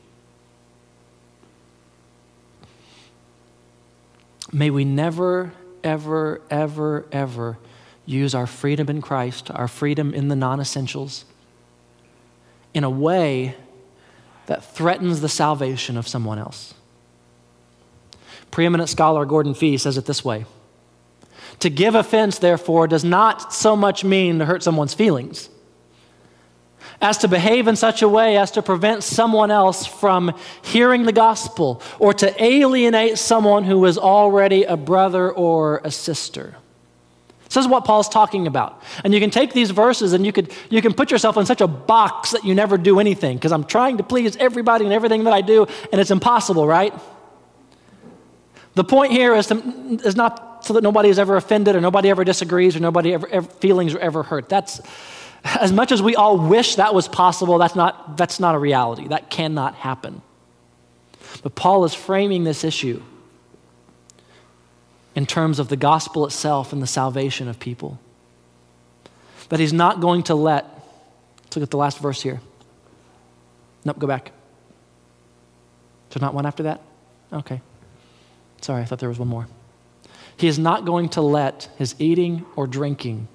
May 4.51 4.69
we 4.69 4.83
never, 4.83 5.53
ever, 5.83 6.41
ever, 6.49 7.05
ever 7.11 7.57
use 8.05 8.33
our 8.35 8.47
freedom 8.47 8.89
in 8.89 9.01
Christ, 9.01 9.51
our 9.51 9.67
freedom 9.67 10.13
in 10.13 10.27
the 10.27 10.35
non 10.35 10.59
essentials, 10.59 11.25
in 12.73 12.83
a 12.83 12.89
way 12.89 13.55
that 14.47 14.63
threatens 14.63 15.21
the 15.21 15.29
salvation 15.29 15.97
of 15.97 16.07
someone 16.07 16.39
else. 16.39 16.73
Preeminent 18.49 18.89
scholar 18.89 19.25
Gordon 19.25 19.53
Fee 19.53 19.77
says 19.77 19.97
it 19.97 20.05
this 20.05 20.25
way 20.25 20.45
to 21.59 21.69
give 21.69 21.93
offense, 21.93 22.39
therefore, 22.39 22.87
does 22.87 23.03
not 23.03 23.53
so 23.53 23.75
much 23.75 24.03
mean 24.03 24.39
to 24.39 24.45
hurt 24.45 24.63
someone's 24.63 24.95
feelings 24.95 25.49
as 27.01 27.17
to 27.19 27.27
behave 27.27 27.67
in 27.67 27.75
such 27.75 28.01
a 28.01 28.07
way 28.07 28.37
as 28.37 28.51
to 28.51 28.61
prevent 28.61 29.03
someone 29.03 29.49
else 29.49 29.85
from 29.85 30.33
hearing 30.61 31.03
the 31.03 31.11
gospel 31.11 31.81
or 31.99 32.13
to 32.13 32.43
alienate 32.43 33.17
someone 33.17 33.63
who 33.63 33.83
is 33.85 33.97
already 33.97 34.63
a 34.63 34.77
brother 34.77 35.31
or 35.31 35.81
a 35.83 35.91
sister. 35.91 36.55
This 37.45 37.65
is 37.65 37.67
what 37.67 37.83
Paul's 37.83 38.07
talking 38.07 38.47
about. 38.47 38.81
And 39.03 39.13
you 39.13 39.19
can 39.19 39.29
take 39.29 39.51
these 39.51 39.71
verses 39.71 40.13
and 40.13 40.25
you, 40.25 40.31
could, 40.31 40.53
you 40.69 40.81
can 40.81 40.93
put 40.93 41.11
yourself 41.11 41.35
in 41.35 41.45
such 41.45 41.59
a 41.59 41.67
box 41.67 42.31
that 42.31 42.45
you 42.45 42.55
never 42.55 42.77
do 42.77 42.99
anything 42.99 43.35
because 43.35 43.51
I'm 43.51 43.65
trying 43.65 43.97
to 43.97 44.03
please 44.03 44.37
everybody 44.37 44.85
and 44.85 44.93
everything 44.93 45.25
that 45.25 45.33
I 45.33 45.41
do, 45.41 45.65
and 45.91 45.99
it's 45.99 46.11
impossible, 46.11 46.65
right? 46.65 46.93
The 48.75 48.85
point 48.85 49.11
here 49.11 49.35
is, 49.35 49.47
to, 49.47 49.57
is 50.05 50.15
not 50.15 50.63
so 50.63 50.75
that 50.75 50.83
nobody 50.83 51.09
is 51.09 51.19
ever 51.19 51.35
offended 51.35 51.75
or 51.75 51.81
nobody 51.81 52.09
ever 52.09 52.23
disagrees 52.23 52.75
or 52.77 52.79
nobody 52.79 53.13
ever, 53.13 53.27
ever 53.27 53.47
feelings 53.49 53.95
are 53.95 53.99
ever 53.99 54.23
hurt. 54.23 54.47
That's 54.47 54.79
as 55.43 55.71
much 55.71 55.91
as 55.91 56.01
we 56.01 56.15
all 56.15 56.38
wish 56.38 56.75
that 56.75 56.93
was 56.93 57.08
possible, 57.08 57.58
that's 57.58 57.75
not, 57.75 58.17
that's 58.17 58.39
not 58.39 58.56
a 58.56 58.60
reality. 58.60 59.08
That 59.08 59.30
cannot 59.30 59.75
happen. 59.75 60.21
But 61.41 61.56
Paul 61.56 61.84
is 61.86 61.93
framing 61.93 62.43
this 62.43 62.63
issue 62.63 63.01
in 65.15 65.25
terms 65.25 65.60
of 65.60 65.67
the 65.67 65.75
gospel 65.75 66.25
itself 66.25 66.71
and 66.73 66.82
the 66.82 66.88
salvation 66.88 67.47
of 67.47 67.60
people. 67.60 67.99
That 69.49 69.60
he's 69.60 69.73
not 69.73 69.99
going 69.99 70.23
to 70.23 70.36
let, 70.36 70.65
let's 71.43 71.56
look 71.56 71.63
at 71.63 71.71
the 71.71 71.77
last 71.77 71.99
verse 71.99 72.21
here. 72.21 72.39
Nope, 73.84 73.99
go 73.99 74.08
back. 74.08 74.32
There's 76.10 76.21
not 76.21 76.34
one 76.34 76.45
after 76.45 76.63
that? 76.63 76.82
Okay. 77.34 77.62
Sorry, 78.62 78.82
I 78.82 78.86
thought 78.86 78.99
there 78.99 79.10
was 79.10 79.19
one 79.19 79.27
more. 79.27 79.47
He 80.38 80.47
is 80.47 80.60
not 80.60 80.86
going 80.86 81.10
to 81.10 81.21
let 81.21 81.69
his 81.77 81.95
eating 81.99 82.45
or 82.56 82.67
drinking 82.67 83.27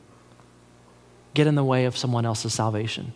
get 1.37 1.47
in 1.47 1.55
the 1.55 1.65
way 1.65 1.85
of 1.85 1.97
someone 1.97 2.25
else's 2.25 2.53
salvation. 2.53 3.13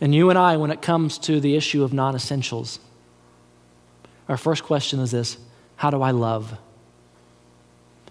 And 0.00 0.14
you 0.14 0.30
and 0.30 0.38
I, 0.38 0.56
when 0.58 0.70
it 0.70 0.80
comes 0.80 1.18
to 1.20 1.40
the 1.40 1.56
issue 1.56 1.82
of 1.82 1.92
non 1.92 2.14
essentials, 2.14 2.78
our 4.28 4.36
first 4.36 4.62
question 4.62 5.00
is 5.00 5.10
this 5.10 5.38
How 5.76 5.90
do 5.90 6.02
I 6.02 6.12
love? 6.12 6.56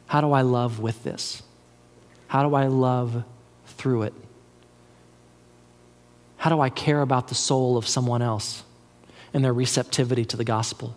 How 0.08 0.22
do 0.22 0.32
I 0.32 0.42
love 0.42 0.80
with 0.80 1.04
this? 1.04 1.44
How 2.28 2.48
do 2.48 2.56
I 2.56 2.68
love 2.68 3.24
through 3.68 4.04
it? 4.04 4.14
How 6.38 6.50
do 6.50 6.60
I 6.60 6.70
care 6.70 7.02
about 7.02 7.30
the 7.30 7.36
soul 7.36 7.78
of 7.78 7.88
someone 7.88 8.22
else 8.22 8.64
and 9.34 9.44
their 9.44 9.54
receptivity 9.54 10.26
to 10.26 10.38
the 10.38 10.44
gospel? 10.44 10.96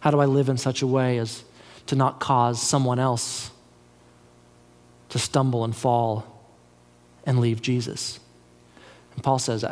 How 0.00 0.10
do 0.10 0.20
I 0.20 0.26
live 0.26 0.48
in 0.48 0.56
such 0.56 0.82
a 0.82 0.86
way 0.86 1.18
as 1.18 1.44
to 1.86 1.96
not 1.96 2.20
cause 2.20 2.60
someone 2.60 2.98
else 2.98 3.50
to 5.14 5.18
stumble 5.20 5.62
and 5.62 5.76
fall 5.76 6.26
and 7.24 7.38
leave 7.38 7.62
Jesus? 7.62 8.18
And 9.14 9.22
Paul 9.22 9.38
says, 9.38 9.64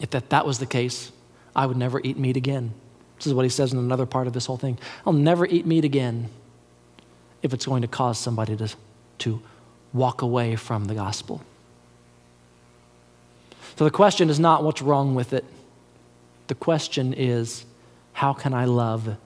if 0.00 0.08
that, 0.08 0.30
that 0.30 0.46
was 0.46 0.58
the 0.58 0.64
case, 0.64 1.12
I 1.54 1.66
would 1.66 1.76
never 1.76 2.00
eat 2.02 2.16
meat 2.16 2.38
again. 2.38 2.72
This 3.18 3.26
is 3.26 3.34
what 3.34 3.42
he 3.42 3.50
says 3.50 3.74
in 3.74 3.78
another 3.78 4.06
part 4.06 4.26
of 4.26 4.32
this 4.32 4.46
whole 4.46 4.56
thing. 4.56 4.78
I'll 5.06 5.12
never 5.12 5.44
eat 5.44 5.66
meat 5.66 5.84
again 5.84 6.30
if 7.42 7.52
it's 7.52 7.66
going 7.66 7.82
to 7.82 7.88
cause 7.88 8.18
somebody 8.18 8.56
to, 8.56 8.74
to 9.18 9.42
walk 9.92 10.22
away 10.22 10.56
from 10.56 10.86
the 10.86 10.94
gospel. 10.94 11.42
So 13.76 13.84
the 13.84 13.90
question 13.90 14.30
is 14.30 14.40
not 14.40 14.64
what's 14.64 14.80
wrong 14.80 15.14
with 15.14 15.34
it. 15.34 15.44
The 16.46 16.54
question 16.54 17.12
is, 17.12 17.66
how 18.14 18.32
can 18.32 18.54
I 18.54 18.64
love 18.64 19.18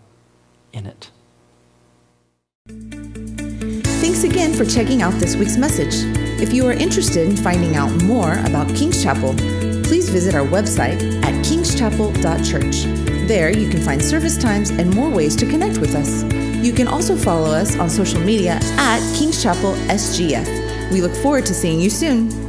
in 0.73 0.87
it? 0.87 1.11
Thanks 4.05 4.23
again 4.23 4.53
for 4.53 4.67
checking 4.67 5.01
out 5.01 5.15
this 5.15 5.35
week's 5.35 5.57
message. 5.57 5.95
If 6.39 6.53
you 6.53 6.67
are 6.67 6.75
interested 6.75 7.27
in 7.27 7.39
finding 7.39 7.75
out 7.75 7.91
more 8.03 8.35
about 8.45 8.69
King's 8.77 9.03
Chapel, 9.03 9.33
please 9.83 10.11
visit 10.11 10.35
our 10.35 10.47
website 10.47 11.25
at 11.25 11.33
kingschapel.church. 11.43 13.27
There 13.27 13.49
you 13.49 13.71
can 13.71 13.81
find 13.81 14.05
service 14.05 14.37
times 14.37 14.69
and 14.69 14.95
more 14.95 15.09
ways 15.09 15.35
to 15.37 15.47
connect 15.47 15.79
with 15.79 15.95
us. 15.95 16.23
You 16.63 16.75
can 16.75 16.87
also 16.87 17.17
follow 17.17 17.51
us 17.51 17.79
on 17.79 17.89
social 17.89 18.21
media 18.21 18.59
at 18.77 19.01
King's 19.17 19.43
Chapel 19.43 19.73
SGF. 19.89 20.93
We 20.93 21.01
look 21.01 21.15
forward 21.23 21.47
to 21.47 21.55
seeing 21.55 21.81
you 21.81 21.89
soon. 21.89 22.44